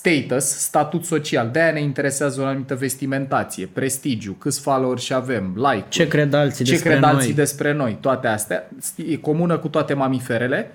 [0.00, 1.48] status, statut social.
[1.52, 6.64] De-aia ne interesează o anumită vestimentație, prestigiu, câți followers și avem, like Ce cred alții
[6.64, 7.10] ce despre cred noi?
[7.10, 8.68] alții despre noi, toate astea.
[9.10, 10.70] E comună cu toate mamiferele,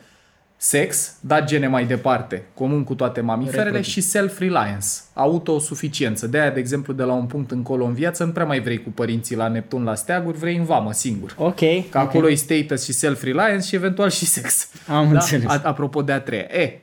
[0.57, 4.01] sex, dat gene mai departe, comun cu toate mamiferele Reproducție.
[4.01, 6.27] și self-reliance, autosuficiență.
[6.27, 8.83] De aia, de exemplu, de la un punct încolo în viață, nu prea mai vrei
[8.83, 11.35] cu părinții la Neptun, la steaguri, vrei în vamă, singur.
[11.37, 11.89] Ok.
[11.89, 14.69] Că acolo e status și self-reliance și eventual și sex.
[14.87, 15.45] Am înțeles.
[15.47, 16.47] A- apropo de a treia.
[16.51, 16.79] E,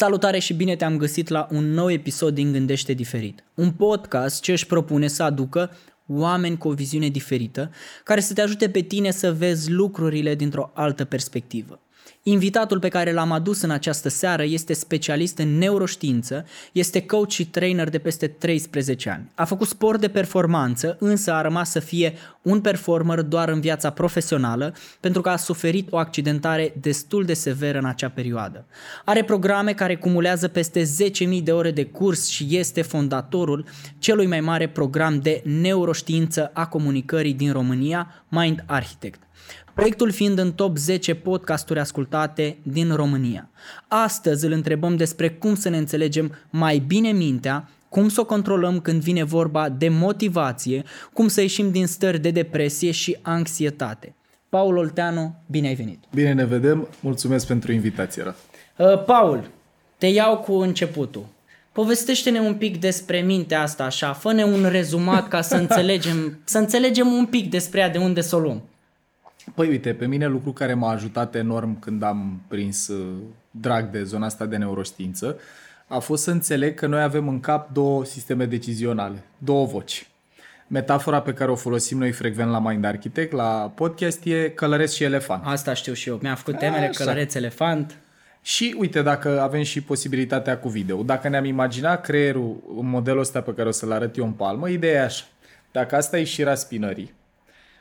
[0.00, 3.44] Salutare și bine te-am găsit la un nou episod din Gândește Diferit.
[3.54, 5.70] Un podcast ce își propune să aducă
[6.06, 7.70] oameni cu o viziune diferită,
[8.04, 11.80] care să te ajute pe tine să vezi lucrurile dintr-o altă perspectivă.
[12.22, 17.46] Invitatul pe care l-am adus în această seară este specialist în neuroștiință, este coach și
[17.46, 19.30] trainer de peste 13 ani.
[19.34, 23.90] A făcut sport de performanță, însă a rămas să fie un performer doar în viața
[23.90, 28.64] profesională, pentru că a suferit o accidentare destul de severă în acea perioadă.
[29.04, 33.64] Are programe care cumulează peste 10.000 de ore de curs și este fondatorul
[33.98, 39.20] celui mai mare program de neuroștiință a comunicării din România, Mind Architect
[39.80, 43.50] proiectul fiind în top 10 podcasturi ascultate din România.
[43.88, 48.80] Astăzi îl întrebăm despre cum să ne înțelegem mai bine mintea, cum să o controlăm
[48.80, 54.14] când vine vorba de motivație, cum să ieșim din stări de depresie și anxietate.
[54.48, 56.04] Paul Olteanu, bine ai venit!
[56.14, 56.88] bine ne vedem.
[57.00, 58.34] Mulțumesc pentru invitație, Ra.
[58.76, 59.50] Uh, Paul,
[59.98, 61.26] te iau cu începutul.
[61.72, 67.12] Povestește-ne un pic despre mintea asta așa, fă-ne un rezumat ca să înțelegem, să înțelegem
[67.12, 68.62] un pic despre ea, de unde să o luăm.
[69.54, 73.06] Păi uite, pe mine lucru care m-a ajutat enorm când am prins uh,
[73.50, 75.36] drag de zona asta de neuroștiință
[75.90, 80.08] a fost să înțeleg că noi avem în cap două sisteme decizionale, două voci.
[80.66, 85.02] Metafora pe care o folosim noi frecvent la Mind Architect, la podcast, e călăresc și
[85.04, 85.42] elefant.
[85.44, 86.18] Asta știu și eu.
[86.22, 87.04] Mi-am făcut temele, Așa.
[87.04, 87.96] călăreț, elefant.
[88.42, 93.40] Și uite, dacă avem și posibilitatea cu video, dacă ne-am imaginat creierul în modelul ăsta
[93.40, 95.24] pe care o să-l arăt eu în palmă, ideea e așa.
[95.72, 97.12] Dacă asta e șira spinării,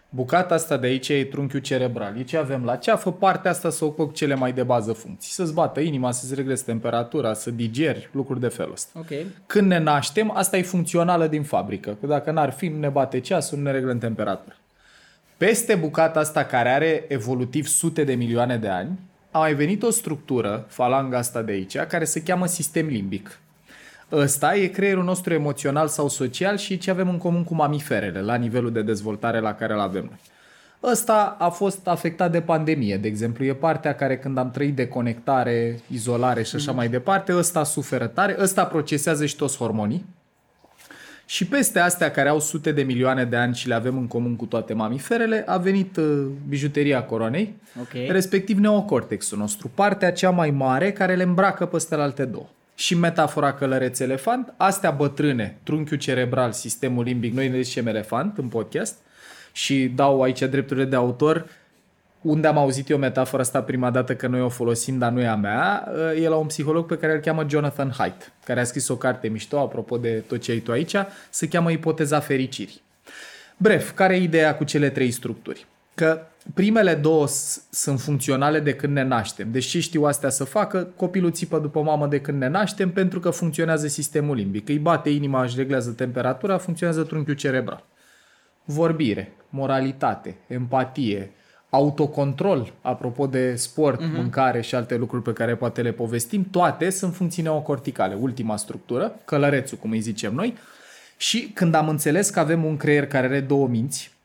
[0.10, 2.18] bucata asta de aici e trunchiul cerebral.
[2.18, 5.32] E ce avem la ceafă, partea asta să ocupă cele mai de bază funcții.
[5.32, 9.00] Să-ți bată inima, să-ți reglezi temperatura, să digeri, lucruri de felul ăsta.
[9.00, 9.26] Ok.
[9.46, 11.98] Când ne naștem, asta e funcțională din fabrică.
[12.00, 14.56] Că dacă n-ar fi, nu ne bate ceasul, nu ne reglăm temperatura.
[15.38, 19.00] Peste bucata asta care are evolutiv sute de milioane de ani,
[19.32, 23.40] a mai venit o structură, falanga asta de aici, care se cheamă sistem limbic.
[24.12, 28.36] Ăsta e creierul nostru emoțional sau social și ce avem în comun cu mamiferele la
[28.36, 30.20] nivelul de dezvoltare la care îl avem noi.
[30.84, 33.46] Ăsta a fost afectat de pandemie, de exemplu.
[33.46, 38.36] E partea care când am trăit deconectare, izolare și așa mai departe, ăsta suferă tare,
[38.40, 40.06] ăsta procesează și toți hormonii.
[41.26, 44.36] Și peste astea care au sute de milioane de ani și le avem în comun
[44.36, 48.12] cu toate mamiferele, a venit uh, bijuteria coronei, Ok.
[48.12, 52.46] respectiv neocortexul nostru, partea cea mai mare care le îmbracă pe alte două.
[52.80, 58.48] Și metafora călăreț elefant, astea bătrâne, trunchiul cerebral, sistemul limbic, noi ne zicem elefant în
[58.48, 58.98] podcast
[59.52, 61.50] și dau aici drepturile de autor,
[62.22, 65.28] unde am auzit eu metafora asta prima dată că noi o folosim, dar nu e
[65.28, 68.88] a mea, e la un psiholog pe care îl cheamă Jonathan Haidt, care a scris
[68.88, 70.96] o carte mișto, apropo de tot ce ai tu aici,
[71.30, 72.82] se cheamă Ipoteza fericirii.
[73.58, 75.66] Bref, care e ideea cu cele trei structuri?
[76.00, 76.22] Că
[76.54, 79.52] primele două s- sunt funcționale de când ne naștem.
[79.52, 80.88] Deci ce știu astea să facă?
[80.96, 84.70] Copilul țipă după mamă de când ne naștem pentru că funcționează sistemul limbic.
[84.70, 87.86] Îi bate inima, își reglează temperatura, funcționează trunchiul cerebral.
[88.64, 91.32] Vorbire, moralitate, empatie,
[91.70, 94.16] autocontrol, apropo de sport, uh-huh.
[94.16, 99.16] mâncare și alte lucruri pe care poate le povestim, toate sunt funcții neocorticale, ultima structură,
[99.26, 100.54] călărețul, cum îi zicem noi.
[101.18, 104.18] Și când am înțeles că avem un creier care are două minți,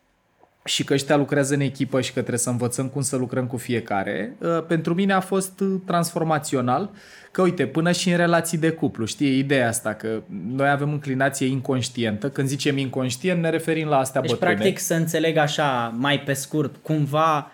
[0.64, 3.56] și că ăștia lucrează în echipă și că trebuie să învățăm cum să lucrăm cu
[3.56, 6.90] fiecare, uh, pentru mine a fost uh, transformațional
[7.30, 11.46] că, uite, până și în relații de cuplu, știi, ideea asta că noi avem înclinație
[11.46, 14.54] inconștientă, când zicem inconștient ne referim la astea Deci, bătrâne.
[14.54, 17.50] practic, să înțeleg așa, mai pe scurt, cumva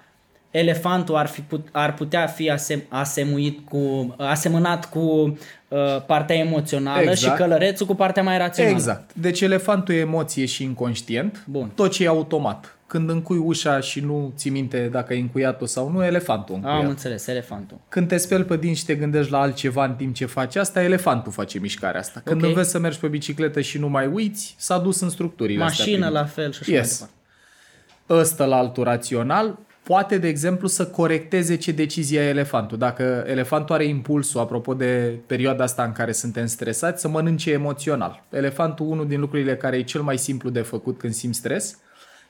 [0.51, 7.11] elefantul ar, fi put, ar putea fi asem, asemuit cu, asemănat cu uh, partea emoțională
[7.11, 7.19] Exact.
[7.19, 8.75] și călărețul cu partea mai rațională.
[8.75, 9.15] Exact.
[9.15, 11.71] Deci elefantul e emoție și inconștient, Bun.
[11.75, 12.75] tot ce e automat.
[12.91, 16.77] Când încui ușa și nu ții minte dacă e încuiat-o sau nu, elefantul încuiat.
[16.83, 17.81] Am înțeles, elefantul.
[17.89, 20.83] Când te speli pe dinți și te gândești la altceva în timp ce faci asta,
[20.83, 22.21] elefantul face mișcarea asta.
[22.25, 22.49] Când Ok.
[22.49, 25.85] înveți să mergi pe bicicletă și nu mai uiți, s-a dus în structurile astea.
[25.85, 26.93] Mașină prin- la fel și așa mai Yes.
[26.99, 27.15] departe.
[28.11, 32.79] Ăsta la altul rațional poate, de exemplu, să corecteze ce decizie ia elefantul.
[32.79, 38.23] Dacă elefantul are impulsul, apropo de perioada asta în care suntem stresați, să mănânce emoțional.
[38.31, 41.79] Elefantul, unul din lucrurile care e cel mai simplu de făcut când simți stres,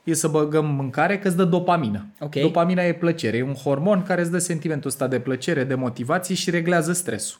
[0.03, 2.05] e să băgăm mâncare că îți dă dopamină.
[2.19, 2.35] Ok.
[2.35, 6.35] Dopamina e plăcere, e un hormon care îți dă sentimentul ăsta de plăcere, de motivație
[6.35, 7.39] și reglează stresul.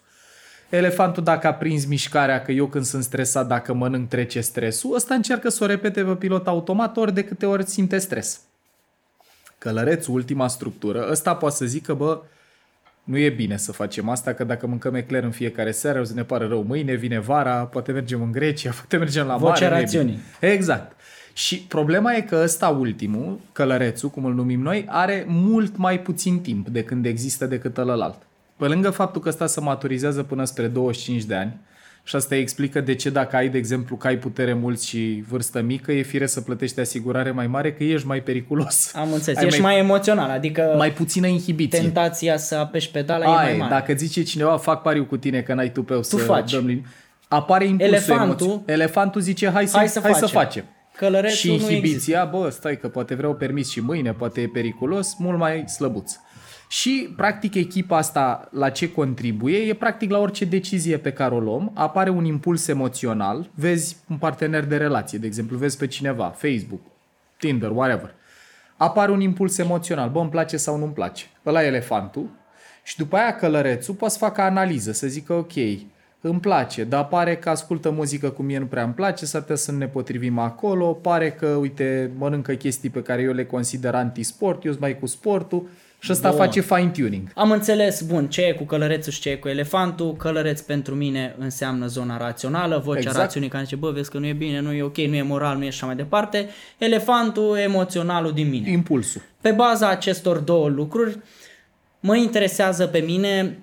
[0.69, 5.13] Elefantul dacă a prins mișcarea, că eu când sunt stresat, dacă mănânc trece stresul, ăsta
[5.13, 8.41] încearcă să o repete pe pilot automat ori de câte ori simte stres.
[9.57, 12.21] Călărețul, ultima structură, ăsta poate să zică, bă,
[13.03, 16.13] nu e bine să facem asta, că dacă mâncăm ecler în fiecare seară, o să
[16.13, 19.69] ne pară rău mâine, vine vara, poate mergem în Grecia, poate mergem la Vocea mare.
[19.69, 20.19] nu e rațiunii.
[20.39, 20.53] bine.
[20.53, 20.95] Exact.
[21.33, 26.39] Și problema e că ăsta ultimul, călărețul, cum îl numim noi, are mult mai puțin
[26.39, 28.17] timp de când există decât ălălalt.
[28.57, 31.57] Pe lângă faptul că ăsta se maturizează până spre 25 de ani,
[32.03, 35.61] și asta explică de ce dacă ai, de exemplu, că ai putere mult și vârstă
[35.61, 38.91] mică, e fire să plătești asigurare mai mare, că ești mai periculos.
[38.95, 39.39] Am înțeles.
[39.39, 41.79] Ai Ești mai, emoțional, adică mai puțină inhibiție.
[41.79, 43.73] tentația să apeși pedala e mai Ai, mare.
[43.73, 46.51] dacă zice cineva, fac pariu cu tine că n-ai tupeu să faci.
[46.51, 46.85] dăm lin-
[47.27, 50.63] apare impulsul Elefantul- emoții- Elefantul zice, hai să, Hai să hai să facem.
[50.91, 51.07] Facem.
[51.07, 55.15] Călărețul și nu inhibiția, bă, stai că poate vreau permis și mâine, poate e periculos,
[55.17, 56.15] mult mai slăbuț.
[56.67, 61.39] Și, practic, echipa asta la ce contribuie e, practic, la orice decizie pe care o
[61.39, 66.29] luăm, apare un impuls emoțional, vezi un partener de relație, de exemplu, vezi pe cineva,
[66.29, 66.81] Facebook,
[67.37, 68.13] Tinder, whatever.
[68.77, 71.25] Apare un impuls emoțional, bă, îmi place sau nu-mi place.
[71.45, 72.29] Ăla e elefantul.
[72.83, 75.53] Și după aia călărețul poate să facă analiză, să zică, ok,
[76.21, 79.55] îmi place, dar pare că ascultă muzică cum mie nu prea îmi place, s-ar putea
[79.55, 83.95] să nu ne potrivim acolo, pare că, uite, mănâncă chestii pe care eu le consider
[83.95, 85.67] antisport, eu sunt mai cu sportul
[85.99, 86.37] și ăsta Bun.
[86.37, 87.31] face fine-tuning.
[87.35, 90.15] Am înțeles, bun, ce e cu călărețul și ce e cu elefantul.
[90.15, 93.17] Călăreț pentru mine înseamnă zona rațională, vocea Exact.
[93.17, 95.57] rațiunii care zice, bă, vezi că nu e bine, nu e ok, nu e moral,
[95.57, 96.49] nu e așa mai departe.
[96.77, 98.69] Elefantul, emoționalul din mine.
[98.71, 99.21] Impulsul.
[99.41, 101.17] Pe baza acestor două lucruri,
[101.99, 103.59] mă interesează pe mine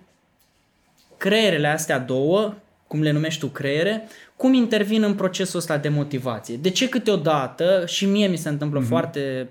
[1.19, 2.55] creierele astea două,
[2.87, 6.57] cum le numești tu creiere, cum intervin în procesul ăsta de motivație.
[6.57, 8.89] De ce câteodată, și mie mi se întâmplă mm-hmm.
[8.89, 9.49] foarte,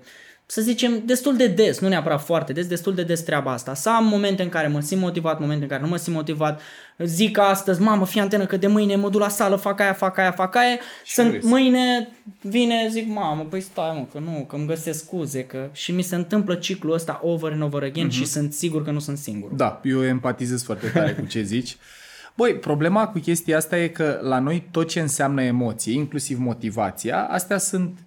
[0.50, 3.74] să zicem, destul de des, nu neapărat foarte des, destul de des treaba asta.
[3.74, 6.60] Să am momente în care mă simt motivat, momente în care nu mă simt motivat,
[6.98, 10.18] zic astăzi, mamă, fii antenă că de mâine mă duc la sală, fac aia, fac
[10.18, 12.08] aia, fac aia, să vrei să- mâine
[12.40, 15.68] vine, zic, mamă, păi stai mă, că nu, că îmi găsesc scuze, că...
[15.72, 18.12] și mi se întâmplă ciclul ăsta over and over again mm-hmm.
[18.12, 19.50] și sunt sigur că nu sunt singur.
[19.52, 21.76] Da, eu empatizez foarte tare cu ce zici.
[22.34, 27.22] Băi, problema cu chestia asta e că la noi tot ce înseamnă emoție, inclusiv motivația,
[27.30, 27.98] astea sunt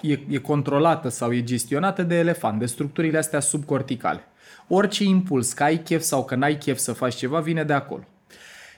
[0.00, 4.20] e, e controlată sau e gestionată de elefant, de structurile astea subcorticale.
[4.68, 8.04] Orice impuls, că ai chef sau că n-ai chef să faci ceva, vine de acolo.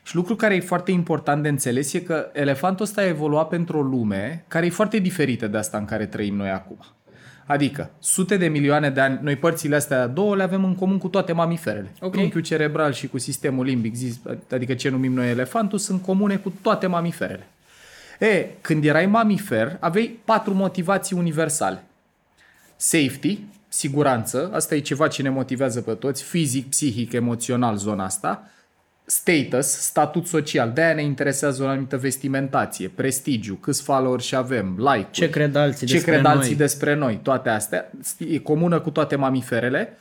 [0.03, 3.79] Și lucru care e foarte important de înțeles e că elefantul ăsta a evoluat pentru
[3.79, 6.79] o lume care e foarte diferită de asta în care trăim noi acum.
[7.47, 11.09] Adică, sute de milioane de ani, noi părțile astea două le avem în comun cu
[11.09, 11.93] toate mamiferele.
[12.01, 12.13] Ok.
[12.13, 14.21] Trunchiul cerebral și cu sistemul limbic, zis,
[14.51, 17.47] adică ce numim noi elefantul, sunt comune cu toate mamiferele.
[18.19, 21.83] E, când erai mamifer, aveai patru motivații universale.
[22.77, 28.51] Safety, siguranță, asta e ceva ce ne motivează pe toți, fizic, psihic, emoțional, zona asta.
[29.09, 35.09] Status, statut social, de-aia ne interesează o anumită vestimentație, prestigiu, câți follower și avem, like
[35.11, 36.33] Ce cred alții ce despre cred noi?
[36.33, 37.91] alții despre noi, toate astea,
[38.29, 39.97] e comună cu toate mamiferele,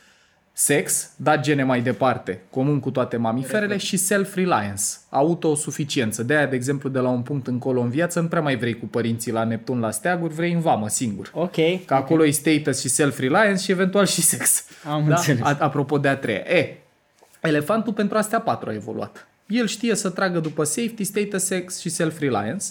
[0.57, 6.23] sex, dat gene mai departe, comun cu toate mamiferele și self-reliance, autosuficiență.
[6.23, 8.79] De aia, de exemplu, de la un punct încolo în viață, nu prea mai vrei
[8.79, 11.31] cu părinții la Neptun, la steaguri, vrei în vamă, singur.
[11.33, 14.65] Ok, Că acolo e status și self-reliance și eventual și sex.
[14.83, 15.41] Am înțeles.
[15.41, 16.43] A- apropo de a treia.
[16.47, 16.77] E,
[17.41, 19.27] elefantul pentru astea patru a evoluat.
[19.47, 22.65] El știe să tragă după safety, status, sex și self-reliance.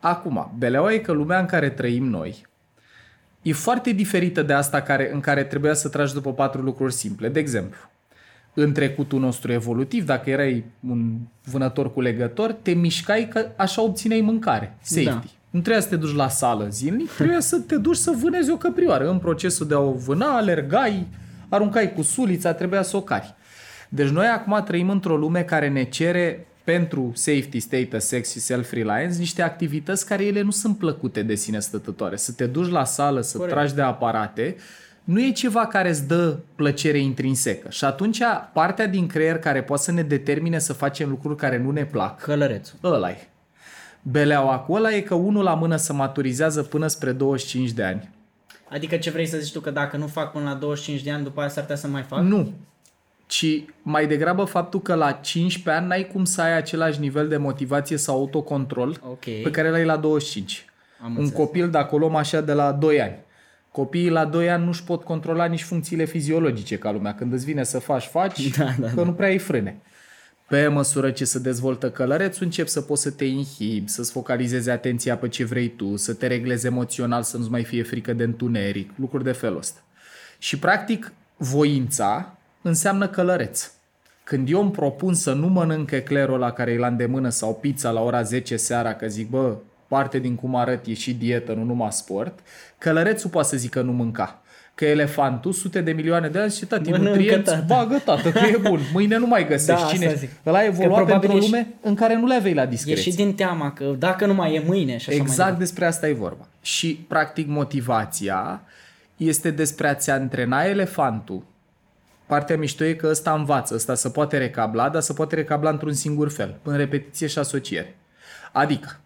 [0.00, 2.45] Acum, beleaua e că lumea în care trăim noi
[3.46, 7.28] e foarte diferită de asta care, în care trebuia să tragi după patru lucruri simple.
[7.28, 7.78] De exemplu,
[8.54, 14.20] în trecutul nostru evolutiv, dacă erai un vânător cu legător, te mișcai că așa obțineai
[14.20, 15.10] mâncare, safety.
[15.10, 15.22] Da.
[15.50, 18.56] Nu trebuia să te duci la sală zilnic, trebuia să te duci să vânezi o
[18.56, 19.10] căprioară.
[19.10, 21.06] În procesul de a o vâna, alergai,
[21.48, 23.34] aruncai cu sulița, trebuia să o cari.
[23.88, 29.18] Deci noi acum trăim într-o lume care ne cere pentru safety, status, sex și self-reliance
[29.18, 32.16] niște activități care ele nu sunt plăcute de sine stătătoare.
[32.16, 33.54] Să te duci la sală, să Corect.
[33.54, 34.56] tragi de aparate,
[35.04, 37.70] nu e ceva care îți dă plăcere intrinsecă.
[37.70, 38.18] Și atunci
[38.52, 42.20] partea din creier care poate să ne determine să facem lucruri care nu ne plac,
[42.20, 42.78] călărețul.
[42.84, 43.28] ăla e.
[44.02, 48.10] Beleaua cu ăla e că unul la mână se maturizează până spre 25 de ani.
[48.70, 51.22] Adică ce vrei să zici tu că dacă nu fac până la 25 de ani,
[51.24, 52.22] după aia s-ar putea să mai fac?
[52.22, 52.52] Nu.
[53.26, 57.36] Ci mai degrabă faptul că la 15 ani n-ai cum să ai același nivel de
[57.36, 59.24] motivație sau autocontrol Ok.
[59.42, 60.64] pe care l-ai la 25.
[61.02, 61.38] Am Un înțeles.
[61.38, 63.16] copil, dacă o luăm așa, de la 2 ani.
[63.70, 67.14] Copiii la 2 ani nu-și pot controla nici funcțiile fiziologice ca lumea.
[67.14, 69.02] Când îți vine să faci, faci, Da, da, că da.
[69.02, 69.76] nu prea ai frâne.
[70.48, 75.16] Pe măsură ce se dezvoltă călărețul, începi să poți să te inhibi, să-ți focalizezi atenția
[75.16, 78.90] pe ce vrei tu, să te reglezi emoțional, să nu-ți mai fie frică de întuneric,
[78.96, 79.80] lucruri de felul ăsta.
[80.38, 83.70] Și, practic, voința înseamnă călăreț.
[84.24, 87.90] Când eu îmi propun să nu mănânc eclerul la care e la îndemână sau pizza
[87.90, 89.56] la ora 10 seara, că zic, bă,
[89.88, 92.38] parte din cum arăt e și dietă, nu numai sport,
[92.78, 94.40] călărețul poate să zică nu mânca.
[94.74, 97.64] Că elefantul, sute de milioane de ani, și tati, Mănâncă, nutrienți, tată.
[97.66, 98.80] bagă tată, că e bun.
[98.92, 99.82] Mâine nu mai găsești.
[99.82, 100.06] Da, Cine?
[100.06, 100.30] asta zic.
[100.46, 102.54] Ăla a Că evoluat probabil pentru o e și- lume în care nu le aveai
[102.54, 103.10] la E discreție.
[103.10, 106.08] și din teama că dacă nu mai e mâine și așa mai Exact despre asta
[106.08, 106.46] e vorba.
[106.62, 108.60] Și, practic, motivația
[109.16, 111.42] este despre a-ți antrena elefantul.
[112.26, 115.92] Partea mișto e că ăsta învață, ăsta se poate recabla, dar se poate recabla într-un
[115.92, 117.96] singur fel, în repetiție și asociere.
[118.52, 119.00] Adică,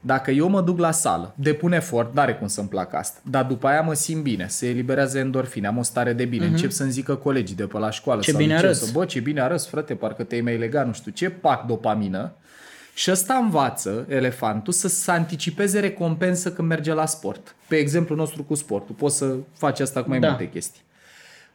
[0.00, 3.66] dacă eu mă duc la sală, depun efort, n-are cum să-mi placă asta, dar după
[3.66, 6.50] aia mă simt bine, se eliberează endorfine, am o stare de bine, uh-huh.
[6.50, 8.84] încep să-mi zică colegii de pe la școală Ce sau bine liceu, arăți.
[8.84, 12.32] să, bă, ce bine arăți, frate, parcă te-ai mai legat, nu știu ce, pac dopamină,
[12.94, 17.54] și ăsta învață elefantul să se anticipeze recompensă când merge la sport.
[17.68, 18.94] Pe exemplu nostru cu sportul.
[18.94, 20.28] Poți să faci asta cu mai Da.
[20.28, 20.82] multe chestii.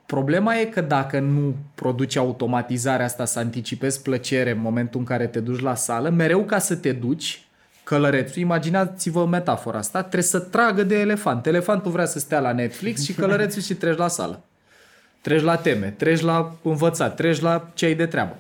[0.06, 5.28] Problema e că dacă nu produci automatizarea asta să anticipezi plăcere în momentul în care
[5.28, 7.46] te duci la sală, mereu ca să te duci,
[7.84, 11.46] călărețul, imaginați-vă metafora asta, trebuie să tragă de elefant.
[11.46, 14.44] Elefantul vrea să stea la Netflix și călărețul și treci la sală.
[15.22, 18.36] Treci la teme, treci la învățat, treci la ce ai de treabă.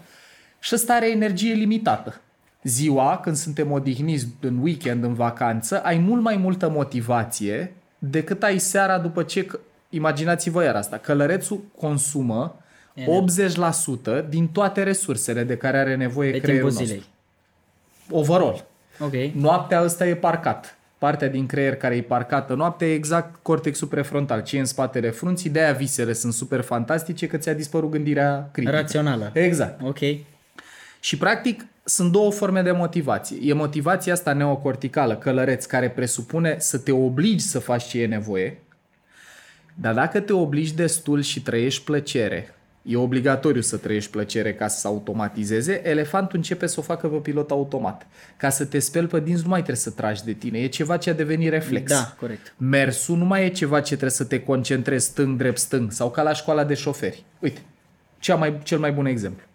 [0.60, 2.22] Și ăsta are energie limitată.
[2.63, 8.58] Ziua, când suntem odihniți în weekend, în vacanță, ai mult mai multă motivație decât ai
[8.58, 9.48] seara după ce...
[9.95, 10.97] Imaginați-vă iar asta.
[10.97, 12.55] Călărețul consumă
[14.25, 17.03] 80% din toate resursele de care are nevoie Pe creierul timpul nostru.
[18.09, 18.21] zilei.
[18.21, 18.65] Overall.
[19.00, 19.13] Ok.
[19.33, 20.77] Noaptea ăsta e parcat.
[20.97, 25.09] Partea din creier care e parcată noaptea e exact cortexul prefrontal, ce e în spatele
[25.09, 28.75] frunții, de-aia visele sunt super fantastice că ți-a dispărut gândirea critică.
[28.75, 29.29] Rațională.
[29.33, 29.81] Exact.
[29.81, 30.00] Ok.
[31.00, 33.38] Și practic sunt două forme de motivație.
[33.41, 38.57] E motivația asta neocorticală, călăreț, care presupune să te obligi să faci ce e nevoie,
[39.75, 44.80] dar dacă te obligi destul și trăiești plăcere, e obligatoriu să trăiești plăcere ca să
[44.80, 48.08] se automatizeze, elefantul începe să o facă pe pilot automat.
[48.38, 50.98] Ca să te speli pe dinți nu mai trebuie să tragi de tine, e ceva
[50.98, 51.92] ce a devenit reflex.
[51.92, 52.53] Da, corect.
[52.58, 56.22] Mersul nu mai e ceva ce trebuie să te concentrezi stâng, drept, stâng sau ca
[56.22, 57.24] la școala de șoferi.
[57.39, 57.62] Uite,
[58.20, 59.46] cea mai, cel mai bun exemplu.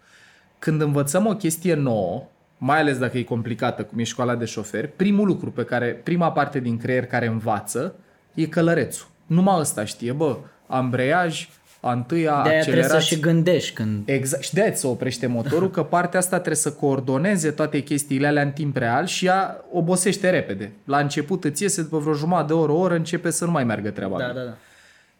[0.59, 4.87] Când învățăm o chestie nouă, mai ales dacă e complicată, cum e școala de șoferi,
[4.87, 7.95] primul lucru pe care, prima parte din creier care învață
[8.33, 9.07] e călărețul.
[9.29, 11.49] Numai ăsta știe, bă, ambreiaj,
[11.81, 13.15] a întâia, De-aia trebuie să accelerație.
[13.15, 14.09] și gândești când...
[14.09, 14.43] Exact.
[14.43, 18.51] Și de-aia se oprește motorul, că partea asta trebuie să coordoneze toate chestiile alea în
[18.51, 20.71] timp real și ea obosește repede.
[20.85, 23.63] La început îți iese, după vreo jumătate de oră, o oră, începe să nu mai
[23.63, 24.17] meargă treaba.
[24.17, 24.39] Da, bine.
[24.39, 24.57] da, da.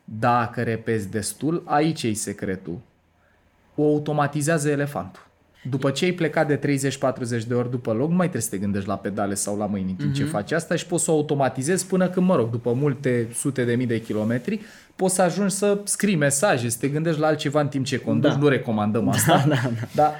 [0.03, 2.79] Dacă repezi destul, aici e secretul.
[3.75, 5.27] O automatizează elefantul.
[5.61, 6.77] După ce ai plecat de
[7.43, 9.65] 30-40 de ori după loc, nu mai trebuie să te gândești la pedale sau la
[9.65, 12.49] mâini în timp ce faci asta și poți să o automatizezi până când, mă rog,
[12.49, 14.59] după multe sute de mii de kilometri,
[14.95, 18.31] poți să ajungi să scrii mesaje, să te gândești la altceva în timp ce conduci.
[18.31, 18.37] Da.
[18.37, 19.43] Nu recomandăm asta.
[19.47, 19.87] Da, da, da.
[19.91, 20.13] Dar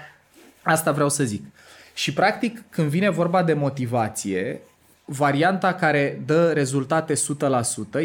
[0.62, 1.46] asta vreau să zic.
[1.93, 4.62] Și practic, când vine vorba de motivație,
[5.05, 7.17] varianta care dă rezultate 100%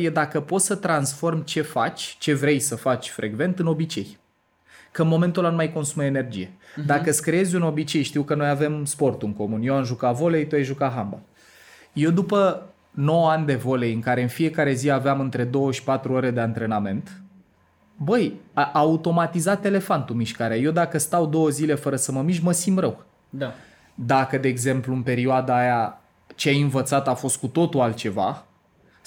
[0.00, 4.18] e dacă poți să transformi ce faci, ce vrei să faci frecvent în obicei.
[4.94, 6.46] Că în momentul ăla nu mai consumă energie.
[6.46, 6.86] Uh-huh.
[6.86, 9.62] Dacă îți creezi un obicei, știu că noi avem sport în comun.
[9.62, 11.20] Eu am jucat volei, tu ai jucat handbal.
[11.92, 16.30] Eu după 9 ani de volei în care în fiecare zi aveam între 24 ore
[16.30, 17.20] de antrenament,
[17.96, 20.56] băi, a a automatizat elefantul mișcarea.
[20.56, 23.02] Eu dacă stau două zile fără să mă mișc, mă simt rău.
[23.30, 23.52] Da.
[23.94, 26.00] Dacă, de exemplu, în perioada aia
[26.34, 28.44] ce ai învățat a fost cu totul altceva,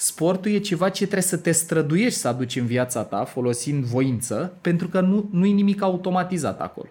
[0.00, 4.52] sportul e ceva ce trebuie să te străduiești să aduci în viața ta, folosind voință,
[4.60, 6.88] pentru că nu, nu e nimic automatizat acolo.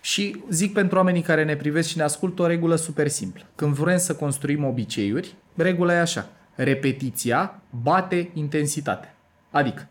[0.00, 3.42] Și zic pentru oamenii care ne privesc și ne ascultă o regulă super simplă.
[3.54, 6.28] Când vrem să construim obiceiuri, regula e așa.
[6.54, 9.16] Repetiția bate intensitatea.
[9.50, 9.88] Adică,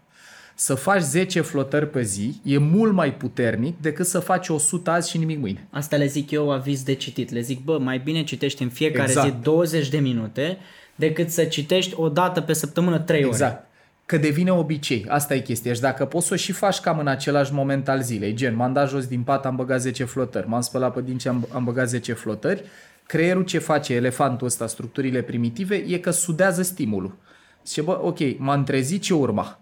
[0.56, 5.10] să faci 10 flotări pe zi e mult mai puternic decât să faci 100 azi
[5.10, 5.68] și nimic mâine.
[5.70, 7.32] Asta le zic eu aviz de citit.
[7.32, 9.28] Le zic, bă, mai bine citești în fiecare Exact.
[9.28, 10.58] zi 20 de minute
[11.02, 13.28] decât să citești o dată pe săptămână 3 ore.
[13.28, 13.68] Exact.
[14.06, 15.06] Că devine obicei.
[15.10, 15.74] Asta e chestia.
[15.74, 18.74] Și dacă poți să o și faci cam în același moment al zilei, gen, m-am
[18.74, 21.88] dat jos din pat, am băgat 10 flotări, m-am spălat pe dinți, am, am băgat
[21.88, 22.64] 10 flotări,
[23.06, 27.16] creierul ce face elefantul ăsta, structurile primitive, e că sudează stimulul.
[27.66, 29.60] Zice, bă, ok, m-am trezit, ce urma?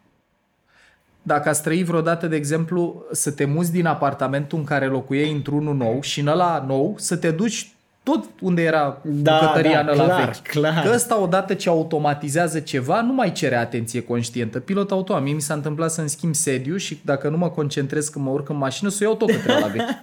[1.22, 5.75] Dacă ați trăit vreodată, de exemplu, să te muți din apartamentul în care locuiei într-unul
[5.75, 7.72] nou și în ăla nou să te duci
[8.12, 10.48] tot unde era Da, bucătăria da, în ăla clar, vechi.
[10.48, 10.84] clar.
[10.86, 14.60] Că ăsta odată ce automatizează ceva, nu mai cere atenție conștientă.
[14.60, 15.24] Pilot automat.
[15.24, 18.50] Mie mi s-a întâmplat să-mi schimb sediu și dacă nu mă concentrez când mă urc
[18.50, 19.84] în mașină, să o iau tot către la vechi.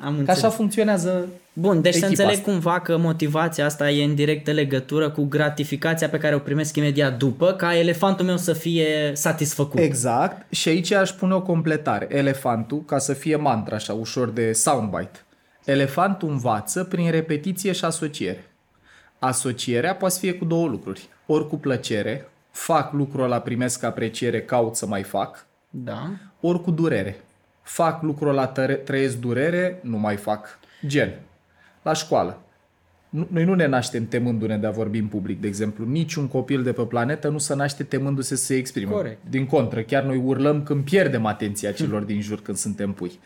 [0.00, 0.42] Am Că înțeles.
[0.42, 2.50] așa funcționează Bun, deci să echipa înțeleg asta.
[2.50, 7.18] cumva că motivația asta e în directă legătură cu gratificația pe care o primesc imediat
[7.18, 9.80] după, ca elefantul meu să fie satisfăcut.
[9.80, 10.52] Exact.
[10.54, 12.06] Și aici aș pune o completare.
[12.10, 15.18] Elefantul, ca să fie mantra așa, ușor de soundbite.
[15.64, 18.44] Elefantul învață prin repetiție și asociere.
[19.18, 21.08] Asocierea poate să fie cu două lucruri.
[21.26, 26.10] Ori cu plăcere, fac lucrul ăla, primesc apreciere, caut să mai fac, Da.
[26.40, 27.20] ori cu durere.
[27.62, 30.58] Fac lucrul ăla, tăre- trăiesc durere, nu mai fac.
[30.86, 31.14] Gen,
[31.82, 32.38] la școală.
[33.08, 35.84] Nu- Noi nu ne naștem temându-ne de a vorbi în public, de exemplu.
[35.84, 38.90] Niciun copil de pe planetă nu se naște temându-se să se exprime.
[38.90, 39.18] Corect.
[39.30, 43.18] Din contră, chiar noi urlăm când pierdem atenția celor din jur când suntem pui.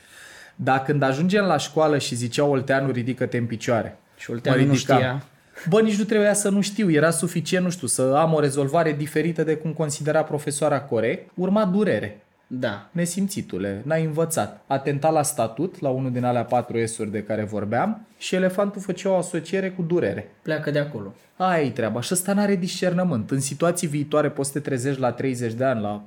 [0.61, 3.99] Dar când ajungem la școală și zicea Olteanu, ridică-te în picioare.
[4.17, 4.97] Și Olteanu mă nu ridicam.
[4.97, 5.25] știa.
[5.69, 6.91] Bă, nici nu trebuia să nu știu.
[6.91, 11.31] Era suficient, nu știu, să am o rezolvare diferită de cum considera profesoara corect.
[11.35, 12.21] Urma durere.
[12.47, 12.89] Da.
[12.91, 14.65] Nesimțitule, n-ai învățat.
[14.67, 19.11] Atentat la statut, la unul din alea patru S-uri de care vorbeam, și elefantul făcea
[19.11, 20.31] o asociere cu durere.
[20.43, 21.15] Pleacă de acolo.
[21.37, 22.01] Aia e treaba.
[22.01, 23.31] Și ăsta n-are discernământ.
[23.31, 26.03] În situații viitoare poți să te trezești la 30 de ani, la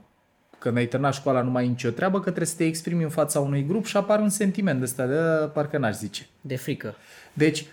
[0.61, 3.09] când ai terminat școala, nu mai ai nicio treabă, că trebuie să te exprimi în
[3.09, 6.27] fața unui grup și apare un sentiment de ăsta de "A, parcă n-aș zice.
[6.41, 6.95] De frică.
[7.33, 7.65] Deci,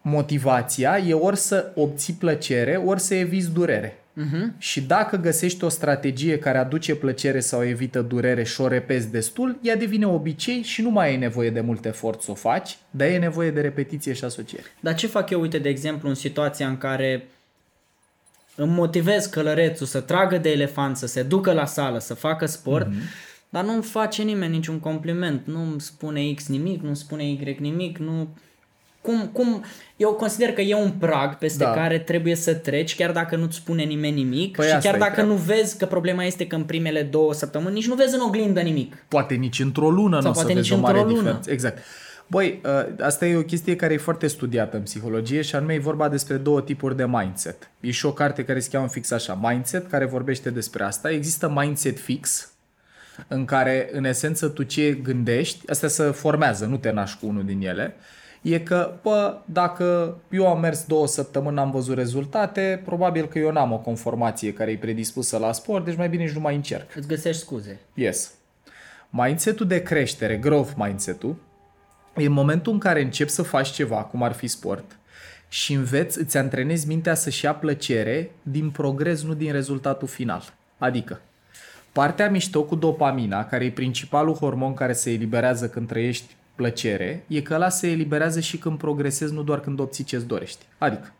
[0.00, 3.98] motivația e ori să obții plăcere, ori să eviți durere.
[4.20, 4.58] Uh-huh.
[4.58, 9.58] Și dacă găsești o strategie care aduce plăcere sau evită durere și o repezi destul,
[9.62, 13.08] ea devine obicei și nu mai ai nevoie de mult efort să o faci, dar
[13.08, 14.64] e nevoie de repetiție și asociere.
[14.80, 17.26] Dar ce fac eu, uite, de exemplu, în situația în care
[18.56, 22.86] îmi motivez călărețul să tragă de elefant, să se ducă la sală, să facă sport,
[22.86, 23.48] mm-hmm.
[23.48, 28.28] dar nu-mi face nimeni niciun compliment, nu-mi spune X nimic, nu-mi spune Y nimic, nu...
[29.00, 29.64] Cum, cum...
[29.96, 31.70] Eu consider că e un prag peste Da.
[31.70, 34.98] care trebuie să treci, chiar dacă nu-ți spune nimeni nimic Păi și asta chiar e
[35.00, 35.30] dacă treaba.
[35.30, 38.60] nu vezi că problema este că în primele două săptămâni nici nu vezi în oglindă
[38.60, 39.04] nimic.
[39.08, 41.22] Poate nici într-o lună nu Sau o să poate vezi nici o mare într-o lună.
[41.22, 41.50] diferență.
[41.50, 41.78] Exact.
[42.26, 45.78] Băi, ă, asta e o chestie care e foarte studiată în psihologie și anume e
[45.78, 47.70] vorba despre două tipuri de mindset.
[47.80, 51.10] E și o carte care se cheamă fix așa, Mindset, care vorbește despre asta.
[51.10, 52.50] Există mindset fix,
[53.28, 57.44] în care, în esență, tu ce gândești, astea se formează, nu te naști cu unul
[57.44, 57.94] din ele,
[58.42, 63.52] e că, bă, dacă eu am mers două săptămâni, n-am văzut rezultate, probabil că eu
[63.52, 66.96] n-am o conformație care e predispusă la sport, deci mai bine nici nu mai încerc.
[66.96, 67.80] Îți găsești scuze.
[67.94, 68.32] Yes.
[69.10, 71.45] Mindset-ul de creștere, growth mindset-ul, e
[72.24, 74.98] în momentul în care începi să faci ceva, cum ar fi sport,
[75.48, 80.42] și înveți, îți antrenezi mintea să-și ia plăcere din progres, nu din rezultatul final.
[80.78, 81.20] Adică,
[81.92, 87.40] partea mișto cu dopamina, care e principalul hormon care se eliberează când trăiești plăcere, e
[87.40, 90.64] că ăla se eliberează și când progresezi, nu doar când obții ce-ți dorești.
[90.78, 91.12] Adică,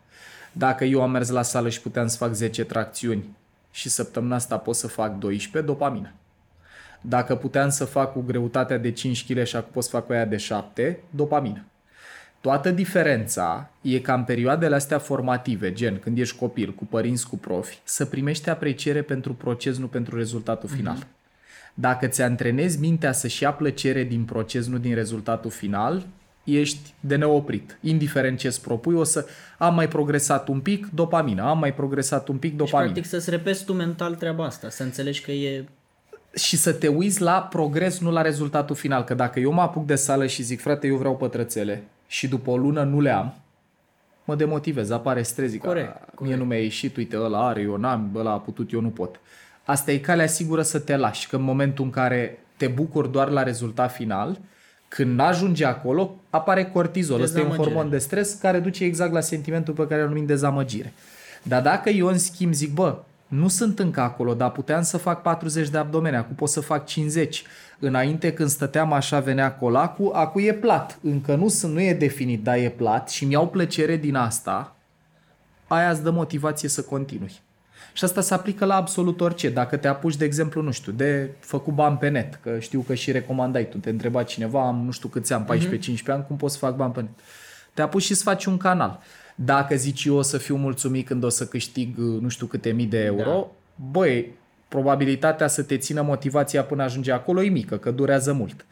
[0.51, 3.35] dacă eu am mers la sală și puteam să fac 10 tracțiuni
[3.71, 6.13] și săptămâna asta pot să fac 12, dopamină.
[7.01, 10.11] Dacă puteam să fac cu greutatea de 5 kg și acum pot să fac cu
[10.11, 11.65] aia de 7, dopamină.
[12.41, 17.37] Toată diferența e ca în perioadele astea formative, gen când ești copil, cu părinți, cu
[17.37, 21.07] profi, să primești apreciere pentru proces, nu pentru rezultatul final.
[21.73, 26.05] Dacă ți antrenezi mintea să-și ia plăcere din proces, nu din rezultatul final,
[26.43, 27.77] ești de neoprit.
[27.81, 29.25] Indiferent ce îți propui, o să
[29.57, 32.91] am mai progresat un pic, dopamină, am mai progresat un pic, Deci, dopamină.
[32.91, 35.65] practic, să-ți repezi tu mental treaba asta, să înțelegi că e
[36.37, 39.03] și să te uiți la progres, nu la rezultatul final.
[39.03, 42.49] Că dacă eu mă apuc de sală și zic, frate, eu vreau pătrățele și după
[42.49, 43.33] o lună nu le am,
[44.25, 47.75] mă demotivez, apare stres, zic, Corect, "A, mie nu mi-a ieșit, uite, ăla are, eu
[47.77, 49.19] n-am, ăla a putut, eu nu pot.
[49.65, 53.29] Asta e calea sigură să te lași, că în momentul în care te bucuri doar
[53.29, 54.39] la rezultat final,
[54.87, 57.21] când n-ajunge acolo, apare cortizol.
[57.21, 57.75] Ăsta e un Dezamăgire.
[57.75, 60.93] hormon de stres care duce exact la sentimentul pe care îl numim dezamăgire.
[61.43, 65.21] Dar dacă eu, în schimb, zic, bă, nu sunt încă acolo, dar puteam să fac
[65.21, 67.43] 40 de abdomene, acum pot să fac 50.
[67.79, 70.99] Înainte când stăteam așa venea colacul, acum e plat.
[71.01, 74.75] Încă nu, sunt, nu e definit, dar e plat și mi-au plăcere din asta,
[75.67, 77.31] aia îți dă motivație să continui.
[77.93, 79.49] Și asta se aplică la absolut orice.
[79.49, 82.93] Dacă te apuci, de exemplu, nu știu, de făcut bani pe net, că știu că
[82.93, 86.51] și recomandai tu, te întreba cineva, am nu știu câți am, 14-15 ani, cum pot
[86.51, 87.09] să fac bani pe net?
[87.73, 88.99] Te apuci și să faci un canal.
[89.39, 92.85] Dacă zici eu o să fiu mulțumit când o să câștig nu știu câte mii
[92.85, 93.47] de euro, da.
[93.91, 94.31] băi,
[94.67, 98.65] probabilitatea să te țină motivația până ajunge acolo e mică, că durează mult.